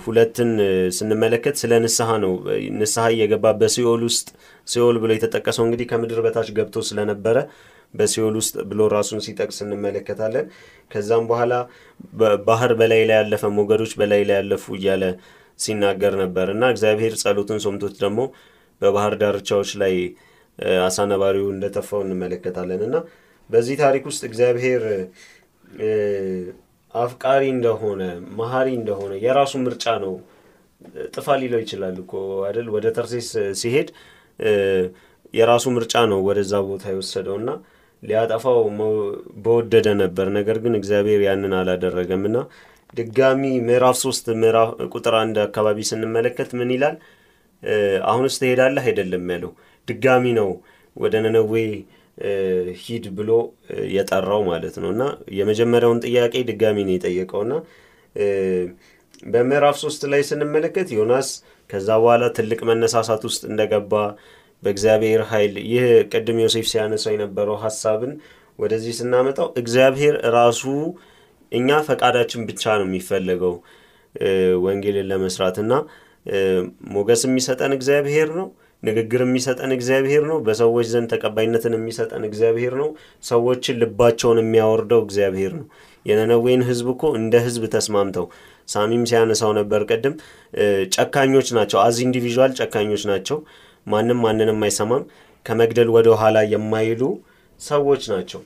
ሁለትን 0.02 0.50
ስንመለከት 0.96 1.54
ስለ 1.60 1.72
ንስሐ 1.84 2.08
ነው። 2.24 2.32
ንስሐ 2.80 3.04
እየገባ 3.14 3.52
በሲኦል 3.60 4.02
ውስጥ 4.08 4.26
ሲኦል 4.66 4.96
ብሎ 5.02 5.10
የተጠቀሰው 5.16 5.64
እንግዲህ 5.66 5.86
ከምድር 5.92 6.18
በታች 6.26 6.48
ገብቶ 6.58 6.82
ስለነበረ 6.88 7.36
በሲኦል 7.94 8.34
ውስጥ 8.40 8.54
ብሎ 8.70 8.80
ራሱን 8.94 9.22
ሲጠቅስ 9.26 9.58
እንመለከታለን። 9.64 10.46
ከዛም 10.92 11.24
በኋላ 11.30 11.54
ባህር 12.48 12.72
በላይ 12.80 13.02
ላይ 13.10 13.16
ያለፈ 13.20 13.50
ሞገዶች 13.56 13.94
በላይ 14.00 14.22
ላይ 14.28 14.36
ያለፉ 14.40 14.74
እያለ 14.78 15.04
ሲናገር 15.58 16.14
ነበር 16.22 16.46
እና 16.54 16.70
እግዚአብሔር 16.74 17.14
ጸሎትን 17.22 17.58
ሶምቶት 17.66 17.96
ደግሞ 18.04 18.20
በባህር 18.82 19.14
ዳርቻዎች 19.20 19.72
ላይ 19.82 19.94
አሳነባሪው 20.86 21.46
እንደተፋው 21.54 22.00
እንመለከታለን 22.04 22.80
እና 22.88 22.96
በዚህ 23.50 23.76
ታሪክ 23.82 24.04
ውስጥ 24.10 24.22
እግዚአብሔር 24.28 24.82
አፍቃሪ 26.94 27.42
እንደሆነ 27.54 28.02
መሀሪ 28.38 28.68
እንደሆነ 28.78 29.12
የራሱ 29.24 29.52
ምርጫ 29.64 29.84
ነው። 30.04 30.14
ጥፋ 31.14 31.26
ሊለው 31.40 31.60
ይችላል 31.62 31.96
እኮ 32.02 32.12
አይደል? 32.46 32.66
ወደ 32.74 32.86
ተርሴስ 32.96 33.28
ሲሄድ 33.60 33.88
የራሱ 35.34 35.64
ምርጫ 35.76 35.94
ነው 36.10 36.20
ወደዛ 36.28 36.54
ቦታ 36.68 36.84
የወሰደው 36.92 37.36
እና 37.40 37.50
ሊያጠፋው 38.02 38.58
በወደደ 39.44 39.88
ነበር። 40.02 40.26
ነገር 40.38 40.56
ግን 40.64 40.74
እግዚአብሔር 40.80 41.20
ያንን 41.26 41.52
አላደረገም 41.60 42.22
እና 42.28 42.38
ድጋሚ 42.94 43.42
ምዕራፍ 43.68 43.96
ሶስት 44.04 44.26
ቁጥር 44.92 45.14
አንድ 45.20 45.36
አካባቢ 45.44 45.78
ስንመለከት 45.90 46.50
ምን 46.58 46.70
ይላል? 46.74 46.96
አሁንስ 48.10 48.34
ትሄዳለህ? 48.40 48.84
አይደለም 48.90 49.30
ያለው። 49.34 49.52
ድጋሚ 49.88 50.24
ነው 50.40 50.48
ወደ 50.96 51.14
ነነዌ 51.24 51.54
ሂድ 52.82 53.04
ብሎ 53.16 53.30
የጠራው 53.92 54.42
ማለት 54.48 54.74
ነው። 54.82 54.90
እና 54.94 55.04
የመጀመሪያውን 55.38 56.02
ጥያቄ 56.06 56.34
ድጋሚ 56.50 56.78
ነው 56.86 56.94
የጠየቀው። 56.96 57.42
እና 57.46 57.54
በምዕራፍ 59.26 59.76
ሶስት 59.82 60.02
ላይ 60.12 60.22
ስንመለከት 60.28 60.88
ዮናስ 60.96 61.28
ከዛ 61.70 61.88
በኋላ 62.00 62.24
ትልቅ 62.36 62.60
መነሳሳት 62.70 63.22
ውስጥ 63.28 63.42
እንደገባ 63.50 63.92
በእግዚአብሔር 64.62 65.22
ኃይል 65.30 65.54
ይህ 65.70 65.84
ቅድም 66.12 66.38
ዮሴፍ 66.42 66.66
ሲያነሳው 66.72 67.12
የነበረው 67.14 67.56
ሀሳብን 67.64 68.12
ወደዚህ 68.58 68.94
ስናመጣው 68.98 69.48
እግዚአብሔር 69.62 70.16
ራሱ 70.36 70.62
እኛ 71.52 71.78
ፈቃዳችን 71.88 72.42
ብቻ 72.48 72.62
ነው 72.80 72.86
የሚፈለገው 72.88 73.54
ወንጌልን 74.64 75.08
ለመስራት። 75.10 75.56
እና 75.62 75.72
ሞገስ 76.92 77.22
የሚሰጠን 77.26 77.72
እግዚአብሔር 77.78 78.28
ነው 78.38 78.48
ንግግር 78.82 79.20
የሚሰጠን 79.24 79.72
እግዚአብሔር 79.76 80.22
ነው። 80.30 80.38
በሰዎች 80.46 80.86
ዘንድ 80.92 81.08
ተቀባይነትን 81.12 81.74
የሚሰጠን 81.76 82.22
እግዚአብሔር 82.28 82.74
ነው። 82.80 82.88
ሰዎችን 83.24 83.78
ልባቸውን 83.82 84.40
የሚያወርደው 84.42 85.02
እግዚአብሔር 85.06 85.52
ነው። 85.58 85.66
የነነዌን 86.06 86.62
ህዝብ 86.68 86.86
እኮ 86.94 87.04
እንደ 87.18 87.34
ህዝብ 87.44 87.64
ተስማምተው 87.74 88.26
ሳሚም 88.68 89.02
ሲያነሳው 89.10 89.52
ነበር 89.58 89.82
ቅድም። 89.90 90.14
ጨካኞች 90.96 91.48
ናቸው። 91.58 91.78
as 91.84 91.98
individual 92.06 92.52
ጨካኞች 92.60 93.04
ናቸው። 93.12 93.38
ማንም 93.86 94.18
ማንንም 94.24 94.60
አይሰማም። 94.66 95.04
ከመግደል 95.46 95.88
ወደ 95.94 96.08
ኋላ 96.20 96.38
የማይሉ 96.52 97.02
ሰዎች 97.60 98.02
ናቸው። 98.12 98.40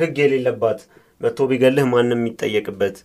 ህግ 0.00 0.16
የሌለባት 0.22 0.80
መጥቶ 1.20 1.40
ቢገልህ 1.50 1.84
ማንም 1.92 2.20
የሚጠየቅበት 2.20 2.96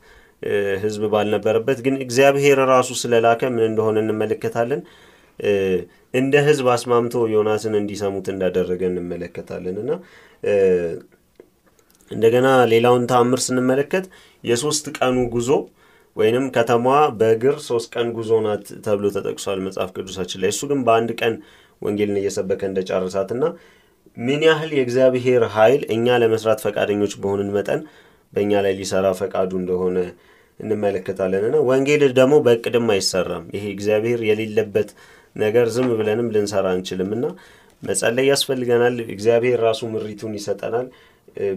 ህዝብ 0.84 1.04
ባልነበረበት 1.14 1.78
ግን 1.86 1.96
እግዚአብሔር 2.06 2.58
ራሱ 2.72 2.90
ስለላከ 3.02 3.42
ምን 3.54 3.64
እንደሆነ 3.70 3.98
እንመለከታለን 4.04 4.82
እንደ 6.14 6.36
ህዝብ 6.48 6.68
አስማምቶ 6.74 7.16
ዮናስን 7.34 7.76
እንዲሰሙት 7.80 8.28
እንዳደረገ 8.34 8.82
እንመለከታለን። 8.90 9.78
እና 9.84 9.92
እንደገና 12.12 12.48
ሌላውን 12.72 13.06
ተአምር 13.10 13.40
ስንመለከት 13.46 14.06
የሶስት 14.44 14.86
ቀኑ 14.98 15.18
ጉዞ 15.34 15.50
ወይንም 16.16 16.46
ከተማዋ 16.56 17.00
በእግር 17.20 17.56
ሶስት 17.68 17.90
ቀን 17.96 18.08
ጉዞ 18.16 18.32
ናት 18.46 18.66
ተብሎ 18.86 19.06
ተጠቅሷል 19.16 19.60
መጽሐፍ 19.66 19.90
ቅዱሳችን 19.96 20.42
ላይ። 20.44 20.52
እሱ 20.54 20.62
ግን 20.72 20.80
በአንድ 20.88 21.12
ቀን 21.20 21.34
ወንጌልን 21.82 22.20
እየሰበከ 22.22 22.62
እንደጨርሳት 22.70 23.30
እና 23.36 23.44
ምን 24.18 24.42
ያህል 24.48 24.72
የእግዚአብሔር 24.78 25.44
ኃይል 25.56 25.82
እኛ 25.96 26.16
ለመስራት 26.24 26.60
ፈቃደኞች 26.66 27.14
በሆንን 27.22 27.52
መጠን 27.58 27.82
በእኛ 28.34 28.62
ላይ 28.66 28.74
ሊሰራ 28.80 29.08
ፈቃዱ 29.20 29.52
እንደሆነ 29.60 29.98
እንመለከታለን። 30.60 31.44
እና 31.50 31.58
ወንጌል 31.68 32.04
ደግሞ 32.18 32.36
በእቅድም 32.46 32.88
አይሰራም። 32.94 33.46
ይሄ 33.56 33.66
እግዚአብሔር 33.76 34.22
የሌለበት 34.30 34.90
ነገር 35.38 35.68
ዝም 35.76 35.90
ብለንም 36.00 36.28
ልንሰራ 36.36 36.68
አንችልም 36.76 37.12
እና 37.18 37.26
መጸለይ 37.84 38.28
ያስፈልገናል። 38.32 38.96
እግዚአብሔር 39.16 39.60
ራሱ 39.68 39.82
ምሪቱን 39.94 40.34
ይሰጠናል። 40.38 40.88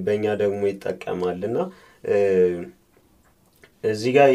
በእኛ 0.06 0.24
ደግሞ 0.40 0.60
ይጠቀማል 0.70 1.40
እና 1.48 1.58
እዚህ 3.84 4.10
ጋር 4.16 4.30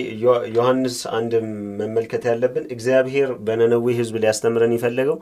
ዮሐንስ 0.55 0.95
አንድ 1.17 1.33
መመልከት 1.79 2.23
ያለብን 2.29 2.65
እግዚአብሔር 2.75 3.29
በነነዌ 3.47 3.85
ህዝብ 3.99 4.15
ሊያስተምረን 4.23 4.73
የፈለገው 4.75 5.17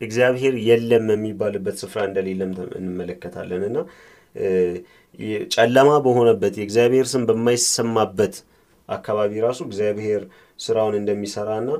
እግዚአብሔር 0.00 0.54
የለም 0.68 1.06
የሚባልበት 1.14 1.76
ስፍራ 1.82 2.00
እንደሌለም 2.08 2.50
እንመለከታለን 2.78 3.62
እና 3.68 3.78
ጨለማ 5.54 5.90
በሆነበት 6.04 6.54
የእግዚአብሔር 6.58 7.06
ስም 7.12 7.22
በማይሰማበት 7.28 8.34
አካባቢ 8.88 9.32
ራሱ 9.46 9.60
እግዚአብሔር 9.68 10.22
ስራውን 10.58 10.94
እንደሚሰራና 10.98 11.70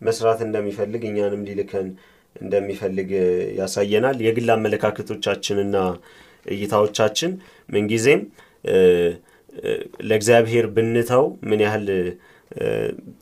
መስራት 0.00 0.40
እንደሚፈልግ 0.46 1.02
እኛንም 1.10 1.44
ሊልከን 1.48 1.88
እንደሚፈልግ 2.36 3.10
ያሳየናል 3.58 4.18
የግል 4.26 4.50
አመለካከቶቻችንና 4.54 5.76
እይታዎቻችን 6.46 7.32
ምንጊዜም 7.68 8.20
ለእግዚአብሔር 10.08 10.66
ብንተው 10.74 11.24
ምን 11.50 11.62
ያህል 11.64 11.86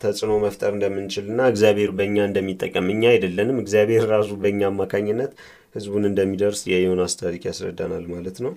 ተጽዕኖ 0.02 0.32
መፍጠር 0.44 0.70
እንደምንችልና 0.74 1.40
እግዚአብሔር 1.52 1.90
በእኛ 1.98 2.16
እንደሚጠቀም 2.28 2.86
እኛ 2.94 3.02
አይደለንም 3.12 3.58
እግዚአብሔር 3.62 4.04
ራሱ 4.12 4.30
በእኛ 4.42 4.60
አማካኝነት 4.70 5.32
ህዝቡን 5.74 6.04
እንደሚደርስ 6.10 6.60
የዮናስ 6.70 7.14
ታሪክ 7.22 7.42
ያስረዳናል 7.48 8.04
ማለት 8.12 8.38
ነው። 8.44 8.52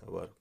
ተባረኩ። 0.00 0.32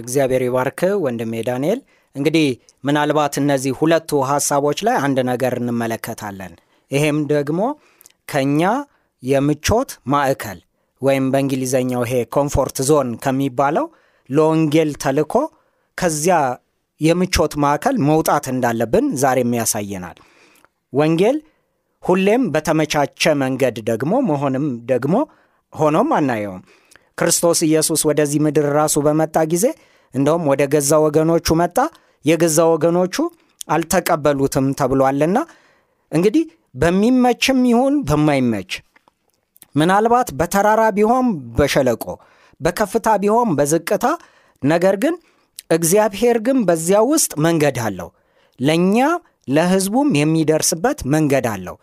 እግዚአብሔር 0.00 0.42
ይባርክ 0.46 0.80
ወንድሜ 1.04 1.42
ዳንኤል። 1.48 1.80
እንግዲህ 2.18 2.46
ምናልባት 2.84 3.34
እነዚህ 3.40 3.72
ሁለቱ 3.80 4.10
ሀሳቦች 4.30 4.78
ላይ 4.86 4.96
አንድ 5.04 5.18
ነገር 5.30 5.54
እንመለከታለን። 5.60 6.52
ይሄም 6.90 7.18
ደግሞ 7.32 7.60
ከኛ 8.28 8.62
የምቾት 9.22 9.90
ማዕከል 10.12 10.58
ወይም 11.02 11.24
በእንግሊዘኛው 11.32 12.02
ይሄ 12.06 12.14
comfort 12.34 12.78
zone 12.88 13.08
ከሚባለው 13.24 13.86
ለወንጌል 14.30 14.90
ተልኮ 15.02 15.34
ከዚያ 15.98 16.38
የምቾት 17.00 17.52
ማዕከል 17.62 17.96
መውጣት 18.08 18.44
እንዳለብን 18.52 19.06
ዛሬም 19.22 19.52
ያሳየናል። 19.58 20.16
ወንጌል 20.92 21.36
ሁሌም 22.02 22.42
በተመቻቸ 22.54 23.22
መንገድ 23.42 23.76
ደግሞ 23.90 24.12
መሆንም 24.28 24.66
ደግሞ 24.90 25.14
ሆኖም 25.72 26.10
አናየውም። 26.18 26.62
ክርስቶስ 27.18 27.58
ኢየሱስ 27.68 28.00
ወደዚህ 28.08 28.40
ምድር 28.44 28.66
ራሱ 28.78 28.96
በመጣ 29.06 29.36
ጊዜ 29.52 29.64
እንደውም 30.14 30.44
ወደ 30.50 30.62
ገዛ 30.74 30.92
ወገኖቹ 31.04 31.56
መጣ፣ 31.60 31.76
የገዛ 32.24 32.58
ወገኖቹ 32.72 33.16
አልተቀበሉትም 33.68 34.66
ተብሏልና 34.78 35.38
እንግዲህ 36.12 36.44
በሚመችም 36.74 37.60
ይሁን 37.70 37.94
በማይመች 38.08 38.70
ምናልባት 39.74 40.28
በተራራ 40.38 40.82
ቢሆን 40.96 41.26
በሸለቆ 41.58 42.04
በከፍታ 42.60 43.08
ቢሆን 43.22 43.50
በዝቅታ 43.58 44.06
ነገር 44.62 44.94
ግን 45.02 45.14
እግዚአብሔር 45.70 46.36
ግን 46.46 46.58
በዚያ 46.68 47.00
ውስጥ 47.10 47.32
መንገድ 47.44 47.76
አለው። 47.86 48.08
ለእኛ 48.60 48.96
ለሕዝቡም 49.48 50.08
የሚደርስበት 50.20 50.98
መንገድ 51.14 51.46
አለው። 51.52 51.76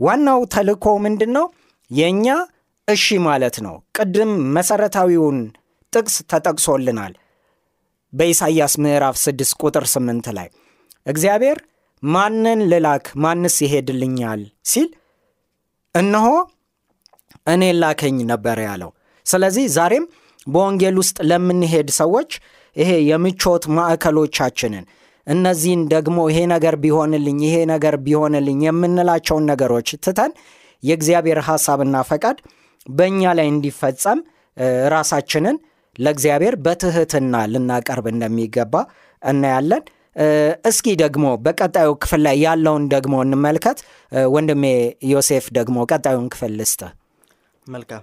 ዋናው 0.00 0.40
ተልእኮ 0.54 0.86
ምንድን 1.04 1.30
ነው? 1.36 1.46
የእኛ 1.90 2.26
እሺ 2.88 3.06
ማለት 3.26 3.56
ነው። 3.66 3.74
ቅድም 3.96 4.30
መሠረታዊውን 4.56 5.38
ጥቅስ 5.92 6.16
ተጠቅሶልናል 6.30 7.12
በኢሳይያስ 8.12 8.74
ምዕራፍ 8.84 9.16
6 9.20 9.54
ቁጥር 9.62 9.84
8 9.90 10.32
ላይ 10.38 10.48
እግዚአብሔር 11.06 11.58
ማንን 12.02 12.60
ልላክ 12.72 13.06
ማንስ 13.24 13.54
ይሄድልኛል 13.64 14.40
ሲል 14.70 14.88
እነሆ 15.94 16.26
እኔ 17.46 17.62
ላከኝ 17.82 18.18
ነበር 18.32 18.58
ያለው። 18.66 18.90
ስለዚህ 19.26 19.64
ዛሬም 19.76 20.04
በወንጌል 20.46 20.96
ውስጥ 21.02 21.16
ለምንሄድ 21.30 21.88
ሰዎች 22.00 22.30
ይሄ 22.76 22.90
የምቾት 23.10 23.64
ማዕከሎቻችንን 23.76 24.84
እነዚህን 25.26 25.82
ደግሞ 25.92 26.18
ይሄ 26.30 26.38
ነገር 26.54 26.74
ቢሆንልኝ 26.84 27.38
ይሄ 27.46 27.56
ነገር 27.72 27.94
ቢሆንልኝ 28.06 28.60
የምንላቸውን 28.66 29.44
ነገሮች 29.52 29.88
ትተን 30.04 30.32
የእግዚአብሔር 30.82 31.40
ሐሳብና 31.48 31.96
ፈቃድ 32.08 32.38
በእኛ 32.90 33.22
ላይ 33.38 33.46
እንዲፈጸም 33.52 34.20
ራሳችንን 34.94 35.56
ለእግዚአብሔር 35.96 36.54
በትህትና 36.64 37.34
ልናቀርብ 37.52 38.06
እንደሚገባ 38.12 38.74
እናያለን። 39.22 39.82
እስኪ 40.70 40.86
ደግሞ 41.02 41.26
በቀጣዩ 41.44 41.90
ክፍል 42.02 42.20
ላይ 42.26 42.36
ያለውን 42.44 42.84
ደግሞ 42.94 43.14
እንመልከት። 43.24 43.78
ወንድሜ 44.34 44.64
ዮሴፍ 45.10 45.46
ደግሞ 45.58 45.76
ቀጣዩን 45.90 46.26
ክፍል 46.34 46.52
ልስጥ። 46.58 46.80
መልካም 47.66 48.02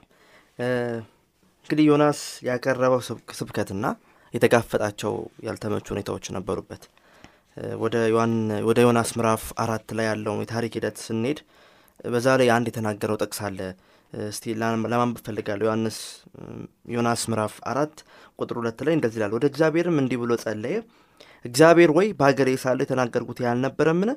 እንግዲህ 1.66 1.86
ዮናስ 1.90 2.20
ያቀረበው 2.48 3.02
ስብከትና 3.40 3.86
የተጋፈጣቸው 4.34 5.14
ያልተመቹ 5.46 5.86
ሁኔታዎች 5.94 6.26
ነበሩበት። 6.36 6.84
ወደ 8.66 8.80
ዮናስ 8.86 9.10
ምዕራፍ 9.18 9.44
አራት 9.64 9.88
ላይ 9.98 10.06
ያለውን 10.10 10.44
የታሪክ 10.44 10.74
ሂደት 10.78 10.98
ስንሄድ 11.06 11.40
በዛ 12.08 12.36
ላይ 12.40 12.50
አንድ 12.56 12.68
የተናገረው 12.70 13.18
ጥቅስ 13.24 13.40
አለ። 13.48 13.60
እስቲ 14.14 14.44
ለማንበብ 14.62 15.20
ፈልጋለሁ። 15.26 15.66
ዮሐንስ 15.68 15.98
ዮናስ 16.94 17.22
ምዕራፍ 17.32 17.56
አራት 17.72 17.96
ቁጥር 18.40 18.56
ሁለት 18.60 18.80
ላይ 18.86 18.94
እንደዚህ 18.98 19.18
ይላል። 19.20 19.34
ወደ 19.38 19.46
እግዚአብሔርም 19.52 19.98
እንዲህ 20.02 20.20
ብሎ 20.22 20.32
ጸለየ። 20.44 20.78
እግዚአብሔር 21.46 21.92
ወይ 21.98 22.08
በሀገሬ 22.20 22.50
ሳለሁ 22.64 22.84
የተናገርኩት 22.86 23.40
ያልነበረምን? 23.46 24.12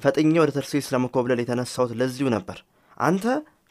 ፈጥኜ 0.00 0.32
ወደ 0.42 0.50
ተርሴስ 0.56 0.86
ለመኮብለል 0.92 1.40
የተነሳሁት 1.42 1.92
ለዚሁ 2.00 2.28
ነበር። 2.36 2.58
አንተ 3.00 3.24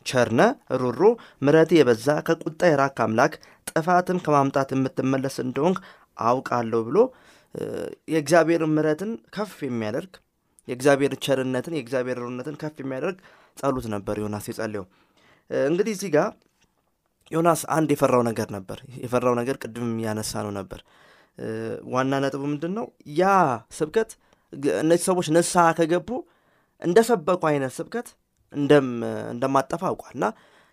ቸርነ 0.06 0.42
ሩሩ 0.82 1.00
ምረቴ 1.46 1.72
የበዛ 1.80 2.08
ከቁጣ 2.28 2.62
የራክ 2.70 3.00
አምላክ 3.06 3.34
ጥፋትም 3.70 4.20
ከማምጣት 4.26 4.70
የምትመለስ 4.76 5.36
እንደሆንክ 5.44 5.80
አውቃለሁ 6.24 6.80
ብሎ 6.88 6.98
የእግዚአብሔር 8.08 8.64
ምረትን 8.76 9.12
ከፍ 9.36 9.54
የሚያደርግ 9.68 10.14
የእግዚአብሔር 10.68 11.14
ቸርነትን 11.26 11.76
የእግዚአብሔር 11.78 12.18
ሩነትን 12.24 12.58
ከፍ 12.62 12.76
የሚያደርግ 12.84 13.18
ጸሎት 13.58 13.86
ነበር 13.94 14.16
ዮናስ 14.22 14.46
የጸለየው። 14.50 14.86
እንግዲህ 15.68 15.94
እዚህ 15.98 16.10
ጋር 16.16 16.30
ዮናስ 17.32 17.62
አንድ 17.76 17.90
የፈራው 17.94 18.22
ነገር 18.30 18.48
ነበር። 18.56 18.80
የፈራው 19.04 19.36
ነገር 19.40 19.56
ቅድም 19.64 19.90
ያነሳ 20.06 20.32
ነው 20.46 20.54
ነበር። 20.60 20.80
ዋና 21.94 22.14
ነጥቡ 22.24 22.42
ምንድን 22.52 22.74
ነው? 22.78 22.86
ያ 23.20 23.24
ስብከት 23.78 24.10
እነዚህ 24.82 25.06
ሰዎች 25.10 25.28
ንስሐ 25.36 25.66
ከገቡ 25.78 26.10
እንደሰበኩ 26.82 27.42
አይነት 27.52 27.74
ስብከት 27.78 28.08
እንደማጠፋ 28.54 29.82
አውቋል 29.90 30.14
እና 30.18 30.26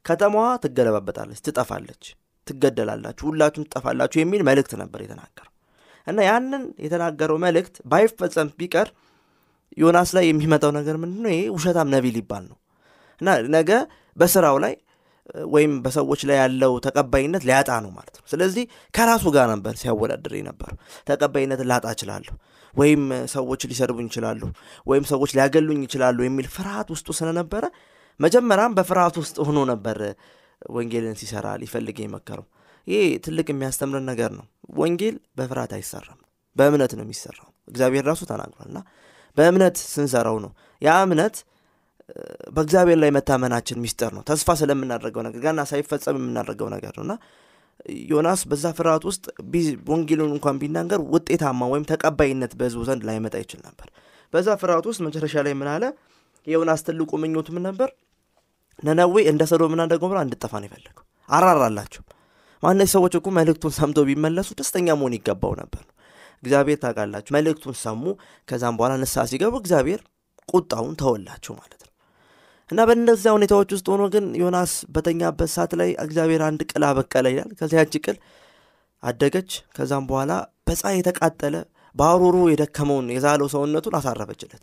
ከተማዋ 0.05 0.47
ትገለባበጣለች፣ 0.65 1.41
ትጠፋለች፣ 1.47 2.05
ትገደላላችሁ፣ 2.47 3.25
ሁላችሁም 3.31 3.67
ትጠፋላችሁ 3.69 4.19
የሚል 4.21 4.43
መልእክት 4.49 4.73
ነበር 4.83 5.01
የተናገረው 5.05 5.53
እና 6.07 6.19
ያንን 6.29 6.63
የተናገረው 6.85 7.37
መልእክት 7.45 7.75
ባይፈጸም 7.91 8.51
ቢቀር 8.61 8.89
ዮናስ 9.79 10.11
ላይ 10.17 10.25
የሚመጣው 10.29 10.71
ነገር 10.79 10.97
ምንድን 11.03 11.21
ነው? 11.25 11.31
ይሄ 11.35 11.43
ውሸታም 11.57 11.89
ነቢይ 11.95 12.13
ሊባል 12.17 12.45
ነው 12.51 12.59
እና 13.21 13.29
ነገ 13.57 13.71
በስራው 14.19 14.57
ላይ 14.65 14.75
ወይም 15.55 15.73
በሰዎች 15.85 16.21
ላይ 16.29 16.37
ያለው 16.41 16.73
ተቀባይነት 16.85 17.43
ሊያጣ 17.49 17.71
ነው 17.85 17.91
ማለት 17.97 18.15
ነው። 18.19 18.25
ስለዚህ 18.33 18.65
ከራሱ 18.95 19.25
ጋር 19.35 19.47
ነበር 19.53 19.75
ሲያወዳድር 19.81 20.33
የነበረው። 20.39 20.77
ተቀባይነትን 21.11 21.69
ላጣ 21.71 21.87
እችላለሁ፣ 21.95 22.35
ወይም 22.75 23.03
ሰዎች 23.35 23.61
ሊሰድቡኝ 23.71 24.07
ይችላሉ፣ 24.11 24.41
ወይም 24.87 25.05
ሰዎች 25.13 25.31
ሊያገሉኝ 25.37 25.81
ይችላሉ 25.87 26.19
የሚል 26.25 26.47
ፍርሃት 26.55 26.89
ውስጡ 26.95 27.09
ስለነበረ 27.19 27.65
መጀመሪያም 28.21 28.77
በፍርሃት 28.79 29.17
ውስጥ 29.23 29.37
ሆኖ 29.49 29.59
ነበር 29.71 29.99
ወንጌልን 30.71 31.19
ሲሰራ 31.21 31.49
ሊፈልግ 31.63 31.99
የመከረው። 32.03 32.47
ይህ 32.87 33.05
ትልቅ 33.25 33.47
የሚያስተምረን 33.53 34.07
ነገር 34.11 34.31
ነው። 34.39 34.47
ወንጌል 34.79 35.17
በፍርሃት 35.39 35.73
አይሰራም፣ 35.77 36.19
በእምነት 36.57 36.93
ነው 36.99 37.05
የሚሰራው። 37.07 37.49
እግዚአብሔር 37.69 38.05
ራሱ 38.11 38.23
ተናግሯልና 38.31 38.79
በእምነት 39.37 39.77
ስንሰራው 39.93 40.37
ነው 40.45 40.51
ያ 40.83 40.95
እምነት 41.07 41.37
በእግዚአብሔር 42.57 42.99
ላይ 43.03 43.11
መታመናችን 43.17 43.81
ሚስጥር 43.83 44.11
ነው። 44.17 44.23
ተስፋ 44.29 44.55
ስለምናደርገው 44.61 45.23
ነገር 45.27 45.41
ገና 45.45 45.61
ሳይፈጸም 45.71 46.17
የምናደርገው 46.19 46.69
ነገር 46.75 46.93
ነው 46.99 47.05
እና 47.07 47.15
ዮናስ 48.11 48.41
በዛ 48.51 48.67
ፍርሃት 48.79 49.05
ውስጥ 49.09 49.25
ወንጌሉን 49.91 50.33
እንኳን 50.37 50.57
ቢናገር 50.63 51.01
ውጤታማ 51.15 51.69
ወይም 51.73 51.85
ተቀባይነት 51.91 52.53
በሕዝቡ 52.59 52.83
ዘንድ 52.89 53.03
ላይመጣ 53.09 53.35
ይችል 53.43 53.61
ነበር። 53.69 53.89
በዛ 54.33 54.49
ፍርሃት 54.63 54.87
ውስጥ 54.91 55.01
መጨረሻ 55.07 55.35
ላይ 55.47 55.55
ምን 55.61 55.69
አለ? 55.75 55.85
የዮናስ 56.47 56.81
ትልቁ 56.87 57.11
ምኞቱ 57.23 57.49
ምን 57.57 57.65
ነበር? 57.69 57.89
ነነዌ 58.83 59.15
እንደ 59.31 59.43
ሰዶምና 59.51 59.81
እንደ 59.87 59.95
ገሞራ 60.03 60.19
እንድጠፋ 60.27 60.53
ነው 60.61 60.69
የፈለገው። 60.69 61.05
አራራላቸው። 61.29 62.03
ማነዚህ 62.63 62.93
ሰዎች 62.97 63.15
እኮ 63.19 63.29
መልእክቱን 63.37 63.73
ሰምተው 63.77 64.05
ቢመለሱ 64.09 64.49
ደስተኛ 64.61 64.89
መሆን 64.99 65.15
ይገባው 65.17 65.53
ነበር 65.61 65.83
እግዚአብሔር 66.43 66.79
ታውቃላችሁ፣ 66.83 67.33
መልእክቱን 67.37 67.77
ሰሙ። 67.83 68.03
ከዛም 68.49 68.77
በኋላ 68.79 68.95
ንስሐ 69.03 69.25
ሲገቡ 69.31 69.55
እግዚአብሔር 69.63 70.01
ቁጣውን 70.49 70.95
ተወላቸው 71.01 71.55
ማለት 71.59 71.81
ነው። 71.81 71.93
እና 72.71 72.81
በእነዚያ 72.89 73.31
ሁኔታዎች 73.37 73.71
ውስጥ 73.75 73.87
ሆኖ 73.93 74.03
ግን 74.15 74.25
ዮናስ 74.41 74.73
በተኛበት 74.95 75.51
ሰዓት 75.55 75.73
ላይ 75.81 75.91
እግዚአብሔር 76.05 76.43
አንድ 76.49 76.61
ቅል 76.71 76.83
አበቀለ 76.89 77.27
ይላል። 77.33 77.51
ከዚያ 77.59 77.83
ያቺ 77.83 77.95
ቅል 78.07 78.17
አደገች። 79.03 79.51
ከዛም 79.77 80.07
በኋላ 80.11 80.33
በፀሐይ 80.67 80.97
የተቃጠለ 81.01 81.57
በአሩሩ 81.95 82.37
የደከመውን 82.53 83.07
የዛለው 83.15 83.49
ሰውነቱን 83.55 83.95
አሳረፈችለት። 83.99 84.63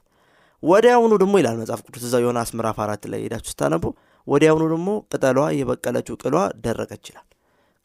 ወዲያውኑ 0.63 1.13
ደግሞ 1.21 1.33
ይላል 1.41 1.57
መጽሐፍ 1.61 1.81
ቅዱስ 1.87 2.03
እዛው 2.07 2.21
ዮናስ 2.25 2.49
ምዕራፍ 2.57 2.77
አራት 2.85 3.03
ላይ 3.11 3.19
ሄዳችሁ 3.25 3.51
ስታነቡ 3.53 3.83
ወዲያውኑ 4.27 4.63
ደግሞ 4.73 4.89
ቅጠሏ 5.11 5.39
የበቀለችው 5.57 6.15
ቅሏ 6.23 6.35
ደረቀች 6.65 7.05
ይላል። 7.09 7.25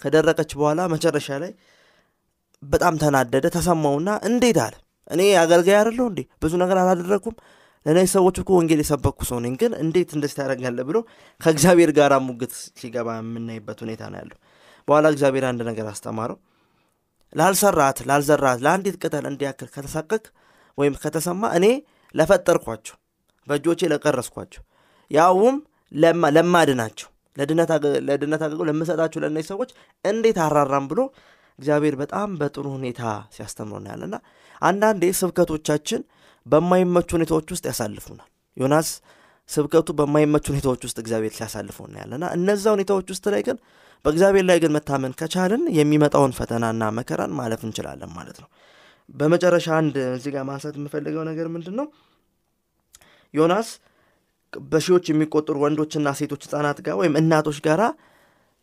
ከደረቀች 0.01 0.51
በኋላ 0.59 0.81
መጨረሻ 0.93 1.29
ላይ 1.43 1.51
በጣም 2.63 2.95
ተናደደ፣ 3.03 3.47
ተሰማውና 3.57 4.11
እንዴት 4.29 4.59
አለ 4.65 4.75
እኔ 5.11 5.21
አገልጋይ 5.43 5.77
አይደለሁ 5.79 6.05
እንዴ? 6.11 6.21
ብዙ 6.43 6.53
ነገር 6.63 6.77
አላደረግኩም 6.83 7.35
ለእነዚህ 7.87 8.11
ሰዎች 8.15 8.37
እኮ 8.43 8.51
ወንጌል 8.59 8.81
የሰበኩ 8.83 9.19
ሰው 9.29 9.39
ነኝ፣ 9.45 9.55
ግን 9.61 9.73
እንዴት 9.83 10.11
እንደዚህ 10.17 10.37
ታደርጋለህ 10.39 10.85
ብሎ 10.89 10.99
ከእግዚአብሔር 11.41 11.91
ጋር 11.99 12.13
ሙግት 12.27 12.53
ሲገባ 12.81 13.09
የምናይበት 13.19 13.79
ሁኔታ 13.85 14.03
ነው 14.13 14.19
ያለው። 14.21 14.39
በኋላ 14.89 15.07
እግዚአብሔር 15.15 15.45
አንድ 15.51 15.61
ነገር 15.71 15.87
አስተማረው። 15.93 16.39
ላልሰራት 17.33 17.99
ላልዘራት 18.09 18.59
ለአንዲት 18.65 18.97
ቅጠል 19.03 19.25
እንዲያክል 19.31 19.69
ከተሳቀቅ 19.75 20.23
ወይም 20.79 20.95
ከተሰማ 21.03 21.43
እኔ 21.59 21.67
ለፈጠርኳቸው 22.15 22.97
በእጆቼ 23.47 23.81
ለቀረስኳቸው 23.93 24.63
ያውም 25.11 25.57
ለማድናቸው 26.37 27.09
ለድነት 27.37 27.71
አገልግሎት 28.45 28.67
ለምሰጣቸው 28.71 29.21
ለእነዚህ 29.23 29.49
ሰዎች 29.53 29.71
እንዴት 30.05 30.39
አራራም 30.47 30.87
ብሎ 30.91 31.01
እግዚአብሔር 31.59 31.95
በጣም 32.03 32.31
በጥሩ 32.41 32.67
ሁኔታ 32.77 33.03
ሲያስተምሮ 33.37 33.77
እናያለና 33.81 34.17
አንዳንዴ 34.63 35.05
ስብከቶቻችን 35.21 36.01
በማይመቹ 36.47 37.09
ሁኔታዎች 37.17 37.49
ውስጥ 37.55 37.65
ያሳልፉናል። 37.71 38.29
ዮናስ 38.57 38.89
ስብከቱ 39.49 39.89
በማይመች 39.99 40.45
ሁኔታዎች 40.51 40.83
ውስጥ 40.87 40.99
እግዚአብሔር 41.03 41.33
ሲያሳልፈው 41.37 41.85
እናያለና 41.89 42.25
እነዛ 42.37 42.65
ሁኔታዎች 42.75 43.09
ውስጥ 43.13 43.25
ላይ 43.35 43.43
ግን 43.47 43.57
በእግዚአብሔር 44.05 44.45
ላይ 44.51 44.59
ግን 44.63 44.73
መታመን 44.77 45.13
ከቻልን 45.21 45.63
የሚመጣውን 45.79 46.33
ፈተናና 46.39 46.83
መከራን 46.99 47.33
ማለፍ 47.39 47.63
እንችላለን 47.67 48.11
ማለት 48.19 48.37
ነው። 48.43 48.49
በመጨረሻ 49.15 49.69
አንድ 49.79 49.97
እዚህ 50.11 50.31
ጋር 50.35 50.45
ማንሳት 50.51 50.75
የምፈልገው 50.79 51.25
ነገር 51.31 51.47
ምንድን 51.55 51.75
ነው 51.81 51.87
ዮናስ 53.35 53.69
በሺዎች 54.53 55.05
የሚቆጠሩ 55.11 55.57
ወንዶችና 55.65 56.09
ሴቶች 56.21 56.45
ህጻናት 56.47 56.79
ጋር 56.87 56.95
ወይም 57.01 57.17
እናቶች 57.21 57.59
ጋር 57.67 57.81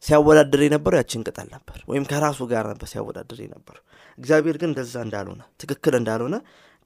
ሲያወዳድር 0.03 0.61
የነበረው 0.65 0.99
ያችን 0.99 1.21
ቅጠል 1.27 1.47
ነበር። 1.53 1.77
ወይም 1.91 2.03
ከራሱ 2.09 2.39
ጋር 2.51 2.65
ነበር 2.71 2.87
ሲያወዳድር 2.91 3.39
የነበረው። 3.45 3.83
እግዚአብሔር 4.17 4.57
ግን 4.61 4.69
እንደዛ 4.71 4.95
እንዳልሆነ 5.05 5.41
ትክክል 5.61 5.93
እንዳልሆነ 5.99 6.35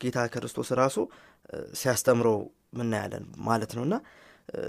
ጌታ 0.02 0.18
ክርስቶስ 0.34 0.70
ራሱ 0.80 0.98
ሲያስተምረው 1.80 2.38
ምናያለን 2.80 3.24
ማለት 3.48 3.72
ነውና 3.78 3.96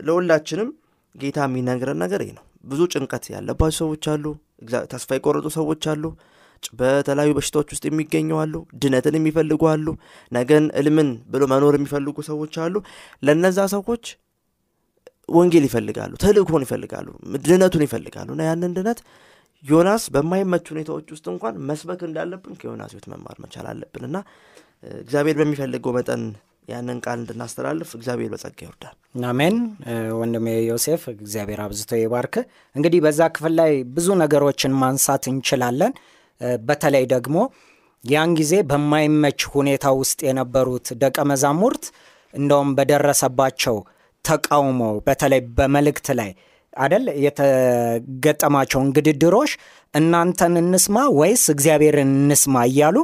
ለሁላችንም 0.07 0.71
ጌታ 1.14 1.38
የሚነግረን 1.47 1.99
ነገር 2.05 2.21
ይህ 2.25 2.33
ነው። 2.38 2.45
ብዙ 2.64 2.81
ጭንቀት 2.92 3.25
ያለባቸው 3.35 3.79
ሰዎች 3.83 4.05
አሉ 4.12 4.25
ተስፋ 4.92 5.11
የቆረጡ 5.16 5.47
ሰዎች 5.57 5.85
አሉ 5.92 6.05
በተለያዩ 6.79 7.31
በሽታዎች 7.37 7.68
ውስጥ 7.75 7.85
የሚገኙ 7.88 8.31
አሉ 8.42 8.55
ድነትን 8.83 9.16
የሚፈልጉ 9.18 9.62
አሉ 9.71 9.87
ነገን 10.33 10.66
እልምን 10.81 11.09
ብሎ 11.33 11.42
መኖር 11.53 11.75
የሚፈልጉ 11.79 12.16
ሰዎች 12.29 12.55
አሉ። 12.64 12.75
ለነዛ 13.23 13.59
ሰዎች 13.75 14.05
ወንጌል 15.29 15.64
ይፈልጋሉ 15.68 16.12
ተልእኮን 16.23 16.64
ይፈልጋሉ 16.66 17.09
ድነቱን 17.45 17.85
ይፈልጋሉ። 17.87 18.29
እና 18.37 18.42
ያንን 18.49 18.73
ድነት 18.79 19.01
ዮናስ 19.64 20.05
በማይመች 20.14 20.66
ሁኔታዎች 20.73 21.09
ውስጥ 21.14 21.27
እንኳን 21.33 21.55
መስበክ 21.68 22.01
እንዳለብን 22.09 22.55
ከዮናስ 22.61 22.92
ህይወት 22.95 23.07
መማር 23.12 23.37
መቻል 23.45 23.66
አለብን። 23.73 24.05
እና 24.09 24.16
እግዚአብሔር 24.83 25.37
በሚፈልገው 25.40 25.92
መጠን 25.97 26.23
ያንን 26.68 26.99
ቃል 27.05 27.18
እንድናስተላልፍ 27.21 27.90
እግዚአብሔር 27.99 28.31
በጸጋ 28.33 28.59
ይወርዳል። 28.64 28.95
አሜን። 29.31 29.57
ወንድሜ 30.18 30.47
ዮሴፍ 30.68 31.03
እግዚአብሔር 31.14 31.61
አብዝቶ 31.64 31.90
ይባርክ። 32.01 32.35
እንግዲህ 32.77 33.01
በዛ 33.07 33.21
ክፍል 33.35 33.55
ላይ 33.61 33.73
ብዙ 33.97 34.09
ነገሮችን 34.23 34.77
ማንሳት 34.83 35.25
እንችላለን። 35.33 35.92
በተለይ 36.62 37.05
ደግሞ 37.12 37.37
ያን 38.05 38.31
ጊዜ 38.38 38.55
በማይመች 38.71 39.40
ሁኔታ 39.55 39.87
ውስጥ 40.01 40.21
የነበሩት 40.29 40.87
ደቀ 41.03 41.18
መዛሙርት 41.31 41.85
እንደውም 42.35 42.71
በደረሰባቸው 42.79 43.77
ተቃውሞ 44.25 44.81
በተለይ 45.07 45.40
በመልእክት 45.59 46.09
ላይ 46.21 46.31
አደል 46.77 47.05
የተገጠማቸውን 47.25 48.88
ግድድሮች 48.97 49.53
እናንተን 49.95 50.55
እንስማ 50.62 50.99
ወይስ 51.18 51.45
እግዚአብሔርን 51.55 52.12
እንስማ 52.21 52.64
እያሉ 52.71 52.97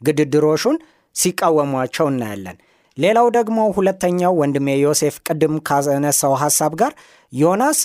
ግድድሮሹን 0.00 0.76
ሲቃወሟቸው 1.14 2.06
እናያለን። 2.12 2.56
ሌላው 2.98 3.26
ደግሞ 3.36 3.58
ሁለተኛው 3.76 4.32
ወንድሜ 4.40 4.68
ዮሴፍ 4.82 5.14
ቅድም 5.26 5.54
ካነሳው 5.68 6.34
ሀሳብ 6.42 6.72
ጋር 6.80 6.92
ዮናስ 7.32 7.78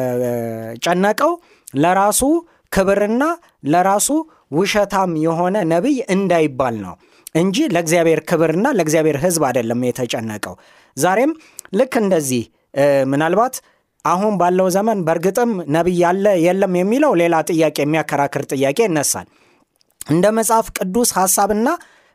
የተጨነቀው 0.00 1.32
ለራሱ 1.76 2.20
ክብርና 2.72 3.22
ለራሱ 3.66 4.08
ውሸታም 4.52 5.12
የሆነ 5.24 5.56
ነቢይ 5.72 5.98
እንዳይባል 6.14 6.76
ነው 6.84 6.94
እንጂ 7.34 7.56
ለእግዚአብሔር 7.74 8.20
ክብርና 8.30 8.66
ለእግዚአብሔር 8.76 9.16
ህዝብ 9.24 9.42
አይደለም 9.48 9.80
የተጨነቀው። 9.86 10.54
ዛሬም 10.96 11.32
ልክ 11.78 11.94
እንደዚህ 12.02 12.42
ምናልባት 13.10 13.54
አሁን 14.04 14.34
ባለው 14.40 14.68
ዘመን 14.76 14.98
በእርግጥም 15.06 15.50
ነቢይ 15.76 15.98
ያለ 16.02 16.26
የለም 16.44 16.74
የሚለው 16.80 17.12
ሌላ 17.20 17.34
ጥያቄ 17.50 17.76
የሚያከራክር 17.84 18.42
ጥያቄ 18.52 18.78
ይነሳል 18.86 19.26
እንደ 20.08 20.26
መጽሐፍ 20.38 20.66
ቅዱስ 20.78 21.10
ሐሳብና 21.18 21.68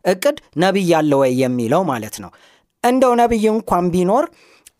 እቅድ 0.06 0.38
ነቢይ 0.64 0.88
ያለ 0.94 1.12
ወይ 1.22 1.34
የሚለው 1.42 1.84
ማለት 1.92 2.16
ነው። 2.24 2.32
እንደው 2.84 3.14
ነቢይ 3.22 3.46
እንኳን 3.52 3.86
ቢኖር 3.94 4.26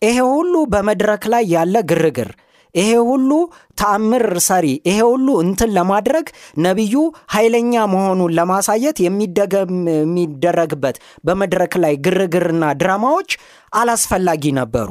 ይሄ 0.02 0.16
ሁሉ 0.30 0.54
በመድረክ 0.72 1.22
ላይ 1.34 1.44
ያለ 1.54 1.76
ግርግር 1.90 2.30
ይሄ 2.74 2.90
ሁሉ 3.08 3.30
ተአምር 3.78 4.24
ሰሪ 4.46 4.66
ይሄ 4.88 4.98
ሁሉ 5.08 5.28
እንትን 5.44 5.70
ለማድረግ 5.76 6.26
ነቢዩ 6.58 6.94
ኃይለኛ 7.34 7.84
መሆኑን 7.92 8.34
ለማሳየት 8.38 8.96
የሚደረግበት 9.04 10.96
በመድረክ 11.26 11.74
ላይ 11.84 11.94
ግርግርና 12.06 12.64
ድራማዎች 12.80 13.30
አላስፈላጊ 13.72 14.52
ነበሩ። 14.60 14.88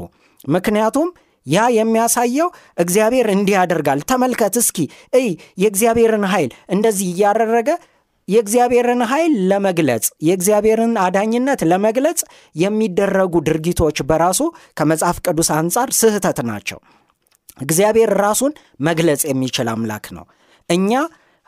ምክንያቱም 0.48 1.10
ያ 1.46 1.64
የሚያሳየው 1.76 2.48
እግዚአብሔር 2.78 3.26
እንዲህ 3.32 3.54
ያደርጋል 3.58 4.00
ተመልከት 4.10 4.54
እስኪ 4.60 4.78
እይ 5.18 5.26
የእግዚአብሔርን 5.62 6.24
ኃይል 6.32 6.50
እንደዚህ 6.74 7.08
እያደረገ 7.12 7.68
የእግዚአብሔርን 8.28 9.02
ኃይል 9.10 9.32
ለመግለጽ 9.50 10.06
የእግዚአብሔርን 10.28 10.94
አዳኝነት 11.04 11.60
ለመግለጽ 11.70 12.20
የሚደረጉ 12.56 13.42
ድርጊቶች 13.48 13.98
በራሱ 14.08 14.40
ከመጽሐፍ 14.78 15.18
ቅዱስ 15.26 15.50
አንጻር 15.56 15.90
ስህተት 15.98 16.38
ናቸው። 16.50 16.78
እግዚአብሔር 17.60 18.10
ራሱን 18.22 18.52
መግለጽ 18.88 19.22
የሚችል 19.30 19.68
አምላክ 19.74 20.06
ነው። 20.16 20.24
እኛ 20.68 20.90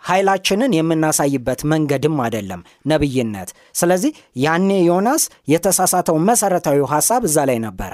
ኃይላችንን 0.03 0.75
የምናሳይበት 0.77 1.61
መንገድም 1.73 2.17
አይደለም 2.25 2.61
ነቢይነት 2.91 3.49
ስለዚህ 3.75 4.13
ያኔ 4.43 4.71
ዮናስ 4.89 5.23
የተሳሳተው 5.49 6.17
መሰረታዊ 6.29 6.85
ሐሳብ 6.93 7.23
እዛ 7.29 7.47
ላይ 7.51 7.59
ነበረ። 7.67 7.93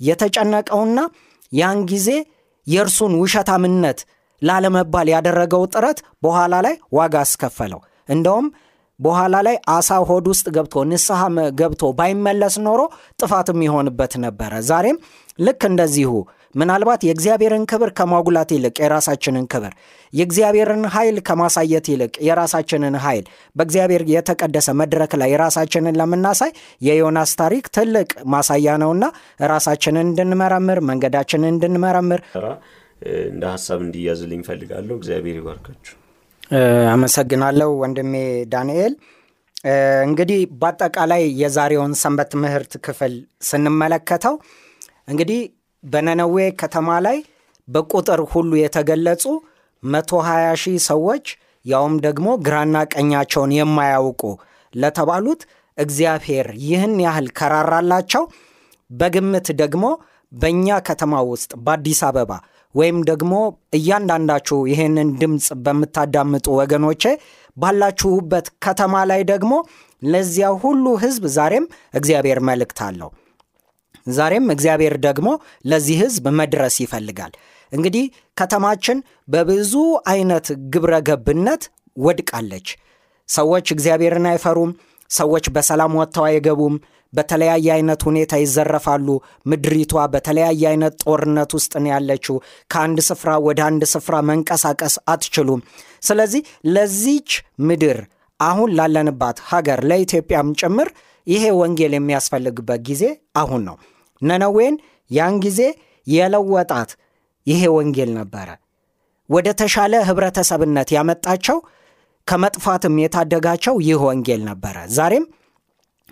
የተጨነቀውና 0.00 0.98
ያን 1.52 1.80
ጊዜ 1.90 2.08
የእርሱን 2.66 3.12
ውሸታምነት 3.22 3.98
ላለመባል 4.42 5.08
ያደረገው 5.14 5.62
ጥረት 5.72 5.98
በኋላ 6.22 6.54
ላይ 6.66 6.74
ዋጋ 6.92 7.14
አስከፈለው 7.24 7.80
እንደውም 8.08 8.46
በኋላ 9.00 9.36
ላይ 9.46 9.56
አሳ 9.72 9.96
ሆድ 10.08 10.26
ውስጥ 10.32 10.46
ገብቶ 10.56 10.84
ንስሐ 10.90 11.20
ገብቶ 11.60 11.84
ባይመለስ 11.98 12.56
ኖሮ 12.66 12.80
ጥፋትም 13.20 13.60
ይሆንበት 13.66 14.12
ነበረ። 14.24 14.52
ዛሬም 14.68 14.98
ልክ 15.38 15.62
እንደዚሁ 15.70 16.10
ምናልባት 16.54 17.00
የእግዚአብሔርን 17.06 17.64
ክብር 17.70 17.90
ከማጉላት 17.98 18.50
ይልቅ 18.54 18.76
የራሳችንን 18.82 19.46
ክብር 19.52 19.72
የእግዚአብሔርን 20.12 20.84
ኃይል 20.94 21.16
ከማሳየት 21.28 21.86
ይልቅ 21.92 22.12
የራሳችንን 22.26 22.96
ኃይል 23.04 23.24
በእግዚአብሔር 23.56 24.02
የተቀደሰ 24.12 24.68
መድረክ 24.80 25.14
ላይ 25.20 25.32
የራሳችንን 25.34 25.98
ለምናሳይ 26.00 26.52
የዮናስ 26.88 27.32
ታሪክ 27.42 27.66
ትልቅ 27.76 28.08
ማሳያ 28.34 28.76
ነውና 28.84 29.04
ራሳችንን 29.46 30.06
እንድንመረምር 30.06 30.80
መንገዳችንን 30.90 31.52
እንድንመረምር። 31.52 32.22
እንደ 33.26 33.44
ሀሳብ 33.52 33.80
እንዲያዝልኝ 33.86 34.42
ፈልጋለሁ 34.48 34.94
እግዚአብሔር 35.00 35.38
ይባርካችሁ 35.40 35.96
አመሰግናለሁ 36.92 37.68
ወንድሜ 37.82 38.14
ዳንኤል። 38.52 38.94
እንግዲህ 40.06 40.40
በአጠቃላይ 40.60 41.22
የዛሬውን 41.40 41.92
ሰንበት 42.00 42.28
ትምህርት 42.34 42.72
ክፍል 42.86 43.14
ስንመለከተው 43.48 44.34
እንግዲህ 45.10 45.40
በነነዌ 45.84 46.36
ከተማ 46.62 46.88
ላይ 47.06 47.18
በቁጥር 47.68 48.20
ሁሉ 48.32 48.50
የተገለጹ 48.60 49.24
120 49.82 50.54
ሺህ 50.62 50.76
ሰዎች 50.90 51.26
ያውም 51.64 51.94
ደግሞ 52.06 52.28
ግራና 52.46 52.76
ቀኛቸውን 52.94 53.52
የማያውቁ 53.58 54.22
ለተባሉት 54.74 55.42
እግዚአብሔር 55.78 56.46
ይህን 56.64 56.94
ያህል 57.04 57.28
ከራራላቸው 57.38 58.24
በግምት 58.90 59.48
ደግሞ 59.62 59.84
በእኛ 60.32 60.76
ከተማ 60.88 61.14
ውስጥ 61.30 61.50
በአዲስ 61.64 62.00
አበባ 62.08 62.32
ወይም 62.74 62.98
ደግሞ 63.10 63.32
እያንዳንዳችሁ 63.78 64.58
ይህንን 64.70 65.08
ድምፅ 65.20 65.46
በምታዳምጡ 65.64 66.46
ወገኖቼ 66.60 67.04
ባላችሁበት 67.56 68.46
ከተማ 68.64 68.94
ላይ 69.10 69.20
ደግሞ 69.32 69.52
ለዚያ 70.02 70.48
ሁሉ 70.62 70.86
ህዝብ 71.04 71.24
ዛሬም 71.36 71.66
እግዚአብሔር 71.94 72.38
መልእክት 72.48 72.80
አለው። 72.86 73.10
ዛሬም 74.10 74.46
እግዚአብሔር 74.54 74.94
ደግሞ 75.06 75.28
ለዚህ 75.64 75.96
ህዝብ 76.02 76.24
መድረስ 76.40 76.74
ይፈልጋል። 76.84 77.32
እንግዲህ 77.72 78.04
ከተማችን 78.36 78.98
በብዙ 79.28 79.72
አይነት 80.06 80.46
ግብረ 80.72 80.94
ገብነት 81.08 81.62
ወድቃለች። 81.96 82.66
ሰዎች 83.28 83.66
እግዚአብሔርን 83.72 84.26
አይፈሩም። 84.30 84.72
ሰዎች 85.10 85.44
በሰላም 85.54 85.96
ወጥተው 85.98 86.24
አይገቡም 86.24 86.74
በተለያየ 87.14 87.66
አይነት 87.74 88.00
ሁኔታ 88.08 88.32
ይዘረፋሉ። 88.42 89.08
ምድሪቷ 89.50 90.04
በተለያየ 90.14 90.62
አይነት 90.70 90.94
ጦርነት 91.04 91.52
ውስጥ 91.58 91.72
ነው 91.82 91.90
ያለችው። 91.94 92.36
ከአንድ 92.70 93.00
ስፍራ 93.08 93.30
ወደ 93.46 93.60
አንድ 93.68 93.84
ስፍራ 93.92 94.14
መንቀሳቀስ 94.30 94.96
አትችሉም። 95.12 95.62
ስለዚህ 96.02 96.42
ለዚች 96.74 97.30
ምድር 97.68 98.00
አሁን 98.40 98.70
ላለንባት 98.78 99.38
ሀገር 99.50 99.80
ለኢትዮጵያም 99.90 100.48
ጭምር 100.60 100.88
ይሄ 101.26 101.44
ወንጌል 101.60 101.92
የሚያስፈልግበት 101.96 102.80
ጊዜ 102.88 103.04
አሁን 103.36 103.62
ነው። 103.68 103.76
ነነዌን 104.22 104.74
ያን 105.10 105.36
ጊዜ 105.44 105.60
የለወጣት 106.06 106.90
ይሄ 107.46 107.62
ወንጌል 107.76 108.10
ነበረ። 108.18 108.48
ወደ 109.30 109.48
ተሻለ 109.60 109.94
ህብረተሰብነት 110.08 110.88
ያመጣቸው 110.96 111.58
ከመጥፋትም 112.28 112.94
የታደጋቸው 113.02 113.74
ይህ 113.86 114.02
ወንጌል 114.06 114.42
ነበረ። 114.48 114.76
ዛሬም 114.96 115.24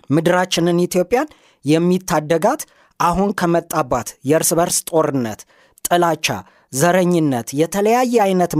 ምድራችንን 0.09 0.79
ኢትዮጵያን 0.85 1.27
የሚታደጋት 1.65 2.61
አሁን 2.99 3.29
ከመጣባት 3.39 4.09
የእርስ 4.29 4.49
በርስ 4.59 4.77
ጦርነት 4.91 5.39
ጥላቻ 5.85 6.27
ዘረኝነት 6.73 7.47
የተለያየ 7.61 8.15
አይነት 8.25 8.53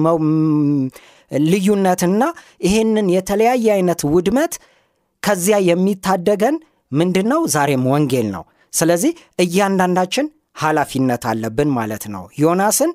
ልዩነትና 1.45 2.23
ይህንን 2.67 3.07
የተለያየ 3.15 3.67
አይነት 3.77 4.01
ውድመት 4.13 4.53
ከዚያ 5.23 5.57
የሚታደገን 5.69 6.55
ምንድን 6.91 7.27
ነው 7.33 7.41
ዛሬም 7.53 7.83
ወንጌል 7.93 8.27
ነው 8.35 8.43
ስለዚህ 8.73 9.11
እያንዳንዳችን 9.39 10.25
ኃላፊነት 10.61 11.23
አለብን 11.31 11.69
ማለት 11.77 12.03
ነው። 12.13 12.23
ዮናስን 12.37 12.91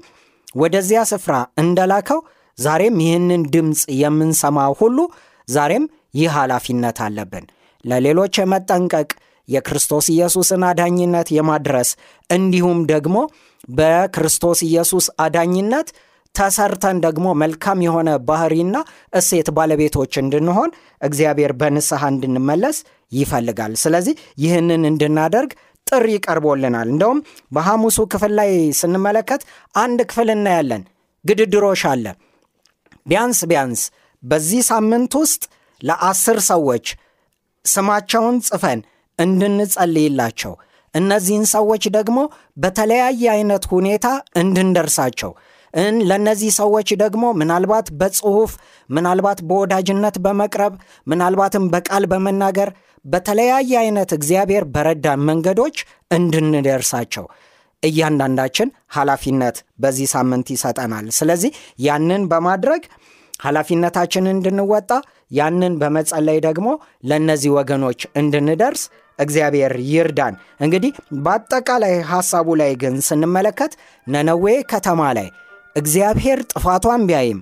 ወደዚያ 0.55 1.01
ስፍራ 1.11 1.35
እንደላከው 1.63 2.21
ዛሬም 2.59 2.97
ይህንን 3.05 3.43
ድምፅ 3.55 3.81
የምንሰማ 4.03 4.59
ሁሉ 4.81 4.99
ዛሬም 5.49 5.85
ይህ 6.15 6.31
ኃላፊነት 6.39 6.99
አለብን። 7.07 7.45
ለሌሎች 7.85 8.35
የመጠንቀቅ 8.41 9.11
የክርስቶስ 9.49 10.07
ኢየሱስን 10.15 10.63
አዳኝነት 10.71 11.29
የማድረስ 11.37 11.91
እንዲሁም 12.31 12.81
ደግሞ 12.91 13.17
በክርስቶስ 13.69 14.59
ኢየሱስ 14.69 15.07
አዳኝነት 15.25 15.89
ተሰርተን 16.35 16.97
ደግሞ 17.05 17.27
መልካም 17.43 17.79
የሆነ 17.85 18.11
ባህሪና 18.29 18.77
እሴት 19.13 19.49
ባለቤቶች 19.57 20.13
እንድንሆን 20.23 20.71
እግዚአብሔር 21.03 21.53
በንስሐ 21.61 22.03
እንድንመለስ 22.13 22.77
ይፈልጋል። 23.13 23.73
ስለዚህ 23.83 24.15
ይህንን 24.43 24.83
እንድናደርግ 24.91 25.51
ጥሪ 25.87 26.09
ቀርቦልናል። 26.27 26.89
እንደውም 26.89 27.21
በሐሙሱ 27.55 27.99
ክፍል 28.13 28.33
ላይ 28.41 28.51
ስንመለከት 28.81 29.43
አንድ 29.75 30.01
ክፍል 30.11 30.31
እናያለን። 30.35 30.83
ግድድሮሽ 31.25 31.83
አለ። 31.93 32.05
ቢያንስ 33.07 33.41
ቢያንስ 33.51 33.83
በዚህ 34.23 34.63
ሳምንት 34.71 35.13
ውስጥ 35.21 35.43
ለአስር 35.81 36.39
ሰዎች 36.51 36.87
ስማቸውን 37.65 38.37
ጽፈን 38.49 38.81
እንድንጸልይላቸው 39.19 40.53
እነዚህን 40.95 41.45
ሰዎች 41.53 41.85
ደግሞ 41.97 42.19
በተለያየ 42.57 43.23
አይነት 43.35 43.65
ሁኔታ 43.73 44.07
እንድንደርሳቸው 44.37 45.33
ለእነዚህ 46.09 46.51
ሰዎች 46.59 46.89
ደግሞ 47.03 47.25
ምናልባት 47.41 47.89
በጽሁፍ 48.01 48.53
ምናልባት 48.91 49.41
በወዳጅነት 49.49 50.17
በመቅረብ 50.19 50.75
ምናልባትም 51.07 51.65
በቃል 51.75 52.05
በመናገር 52.13 52.71
በተለያየ 53.05 53.73
አይነት 53.83 54.11
እግዚአብሔር 54.13 54.65
በረዳን 54.75 55.21
መንገዶች 55.29 55.77
እንድንደርሳቸው 56.13 57.27
እያንዳንዳችን 57.83 58.69
ኃላፊነት 58.93 59.57
በዚህ 59.79 60.07
ሳምንት 60.15 60.47
ይሰጠናል። 60.51 61.07
ስለዚህ 61.11 61.51
ያንን 61.79 62.23
በማድረግ 62.33 62.83
ኃላፊነታችንን 63.41 64.35
እንድንወጣ 64.35 64.91
ያንን 65.33 65.75
በመጸለይ 65.81 66.39
ደግሞ 66.47 66.69
ለእነዚህ 67.05 67.51
ወገኖች 67.59 68.01
እንድንደርስ 68.21 68.83
እግዚአብሔር 69.19 69.73
ይርዳን። 69.91 70.35
እንግዲህ 70.61 70.93
በአጠቃላይ 71.25 71.95
ሐሳቡ 72.11 72.49
ላይ 72.61 72.73
ግን 72.83 72.97
ስንመለከት 73.09 73.73
ነነዌ 74.07 74.45
ከተማ 74.73 75.01
ላይ 75.19 75.29
እግዚአብሔር 75.77 76.39
ጥፋቷን 76.53 77.03
ቢያይም 77.09 77.41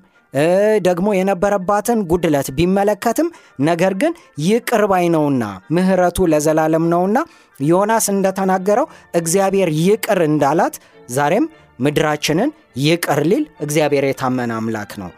ደግሞ 0.86 1.08
የነበረባትን 1.16 1.98
ጉድለት 2.10 2.48
ቢመለከትም 2.56 3.28
ነገር 3.62 3.92
ግን 4.00 4.12
ይቅር 4.46 4.82
ባይ 4.90 5.06
ነውና 5.14 5.44
ምሕረቱ 5.76 6.26
ለዘላለም 6.32 6.86
ነውና 6.92 7.18
ዮናስ 7.60 8.06
እንደተናገረው 8.14 8.88
እግዚአብሔር 9.20 9.70
ይቅር 9.82 10.20
እንዳላት 10.28 10.74
ዛሬም 11.08 11.46
ምድራችንን 11.78 12.50
ይቅር 12.84 13.22
ሊል 13.30 13.46
እግዚአብሔር 13.60 14.06
የታመነ 14.08 14.52
አምላክ 14.60 14.92
ነው። 15.02 15.10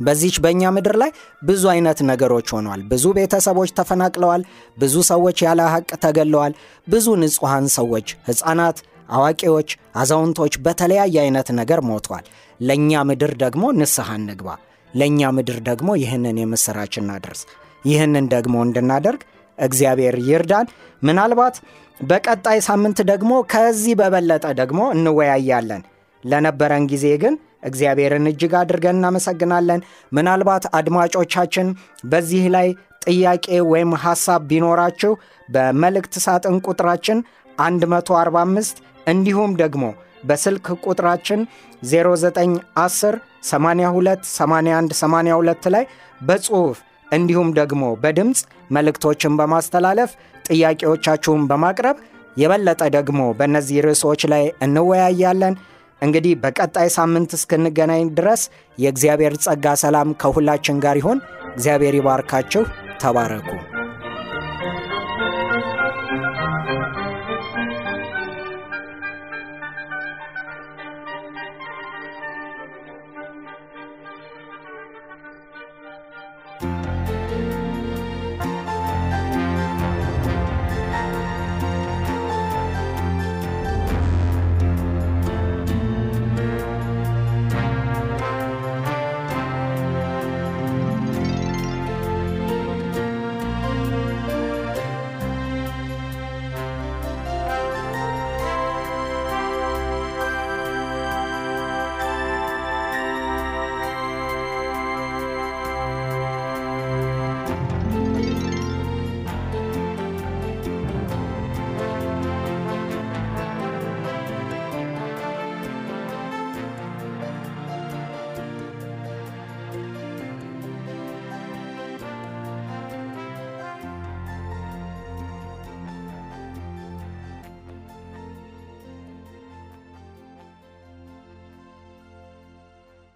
በዚች 0.00 0.36
በእኛ 0.44 0.70
ምድር 0.76 0.96
ላይ 1.02 1.10
ብዙ 1.42 1.62
አይነት 1.72 1.98
ነገሮች 2.10 2.48
ሆነዋል። 2.54 2.82
ብዙ 2.90 3.04
ቤተሰቦች 3.18 3.70
ተፈናቅለዋል። 3.78 4.42
ብዙ 4.76 4.94
ሰዎች 5.10 5.38
ያለ 5.46 5.60
ሐቅ 5.72 5.90
ተገለዋል። 6.04 6.54
ብዙ 6.86 7.06
ንጹሐን 7.22 7.66
ሰዎች፣ 7.76 8.08
ሕፃናት፣ 8.28 8.78
አዋቂዎች፣ 9.10 9.70
አዛውንቶች 9.96 10.54
በተለያየ 10.64 11.16
አይነት 11.24 11.48
ነገር 11.58 11.80
ሞተዋል። 11.88 12.26
ለእኛ 12.60 13.02
ምድር 13.08 13.32
ደግሞ 13.42 13.64
ንስሐ 13.78 14.08
እንግባ። 14.20 14.48
ለእኛ 14.94 15.30
ምድር 15.36 15.58
ደግሞ 15.68 15.88
ይህንን 16.02 16.36
የምሥራች 16.40 16.94
እናድርስ። 17.00 17.40
ይህንን 17.84 18.26
ደግሞ 18.34 18.54
እንድናደርግ 18.66 19.22
እግዚአብሔር 19.58 20.16
ይርዳን። 20.28 20.66
ምናልባት 21.02 21.56
በቀጣይ 22.00 22.58
ሳምንት 22.66 22.98
ደግሞ 23.10 23.32
ከዚህ 23.52 23.94
በበለጠ 24.00 24.46
ደግሞ 24.60 24.80
እንወያያለን። 24.94 25.82
ለነበረን 26.24 26.84
ጊዜ 26.92 27.06
ግን 27.22 27.34
እግዚአብሔርን 27.64 28.28
እጅግ 28.30 28.52
አድርገን 28.60 28.98
እናመሰግናለን። 28.98 29.80
ምናልባት 30.12 30.64
አድማጮቻችን 30.78 31.68
በዚህ 32.04 32.44
ላይ 32.56 32.68
ጥያቄ 33.06 33.46
ወይም 33.72 33.92
ሐሳብ 34.04 34.42
ቢኖራችሁ 34.50 35.12
በመልእክት 35.48 36.14
ሳጥን 36.24 36.56
ቁጥራችን 36.66 37.18
145 37.58 38.78
እንዲሁም 39.06 39.52
ደግሞ 39.60 39.84
በስልክ 40.24 40.66
ቁጥራችን 40.84 41.40
0910 41.88 43.18
82 43.48 44.26
81 44.30 44.94
82 45.00 45.70
ላይ 45.74 45.84
በጽሑፍ 46.20 46.78
እንዲሁም 47.08 47.48
ደግሞ 47.58 47.84
በድምፅ 48.02 48.40
መልእክቶችን 48.70 49.36
በማስተላለፍ 49.40 50.10
ጥያቄዎቻችሁን 50.48 51.42
በማቅረብ 51.50 51.96
የበለጠ 52.36 52.82
ደግሞ 52.96 53.20
በእነዚህ 53.38 53.82
ርዕሶች 53.86 54.22
ላይ 54.32 54.44
እንወያያለን። 54.66 55.54
እንግዲህ 56.04 56.34
በቀጣይ 56.42 56.88
ሳምንት 56.96 57.30
እስክንገናኝ 57.36 58.04
ድረስ 58.18 58.42
የእግዚአብሔር 58.78 59.36
ጸጋ 59.44 59.74
ሰላም 59.82 60.10
ከሁላችን 60.22 60.82
ጋር 60.84 60.98
ይሆን። 61.02 61.20
እግዚአብሔር 61.54 61.96
ይባርካችሁ። 61.98 62.64
ተባረኩ። 63.00 63.48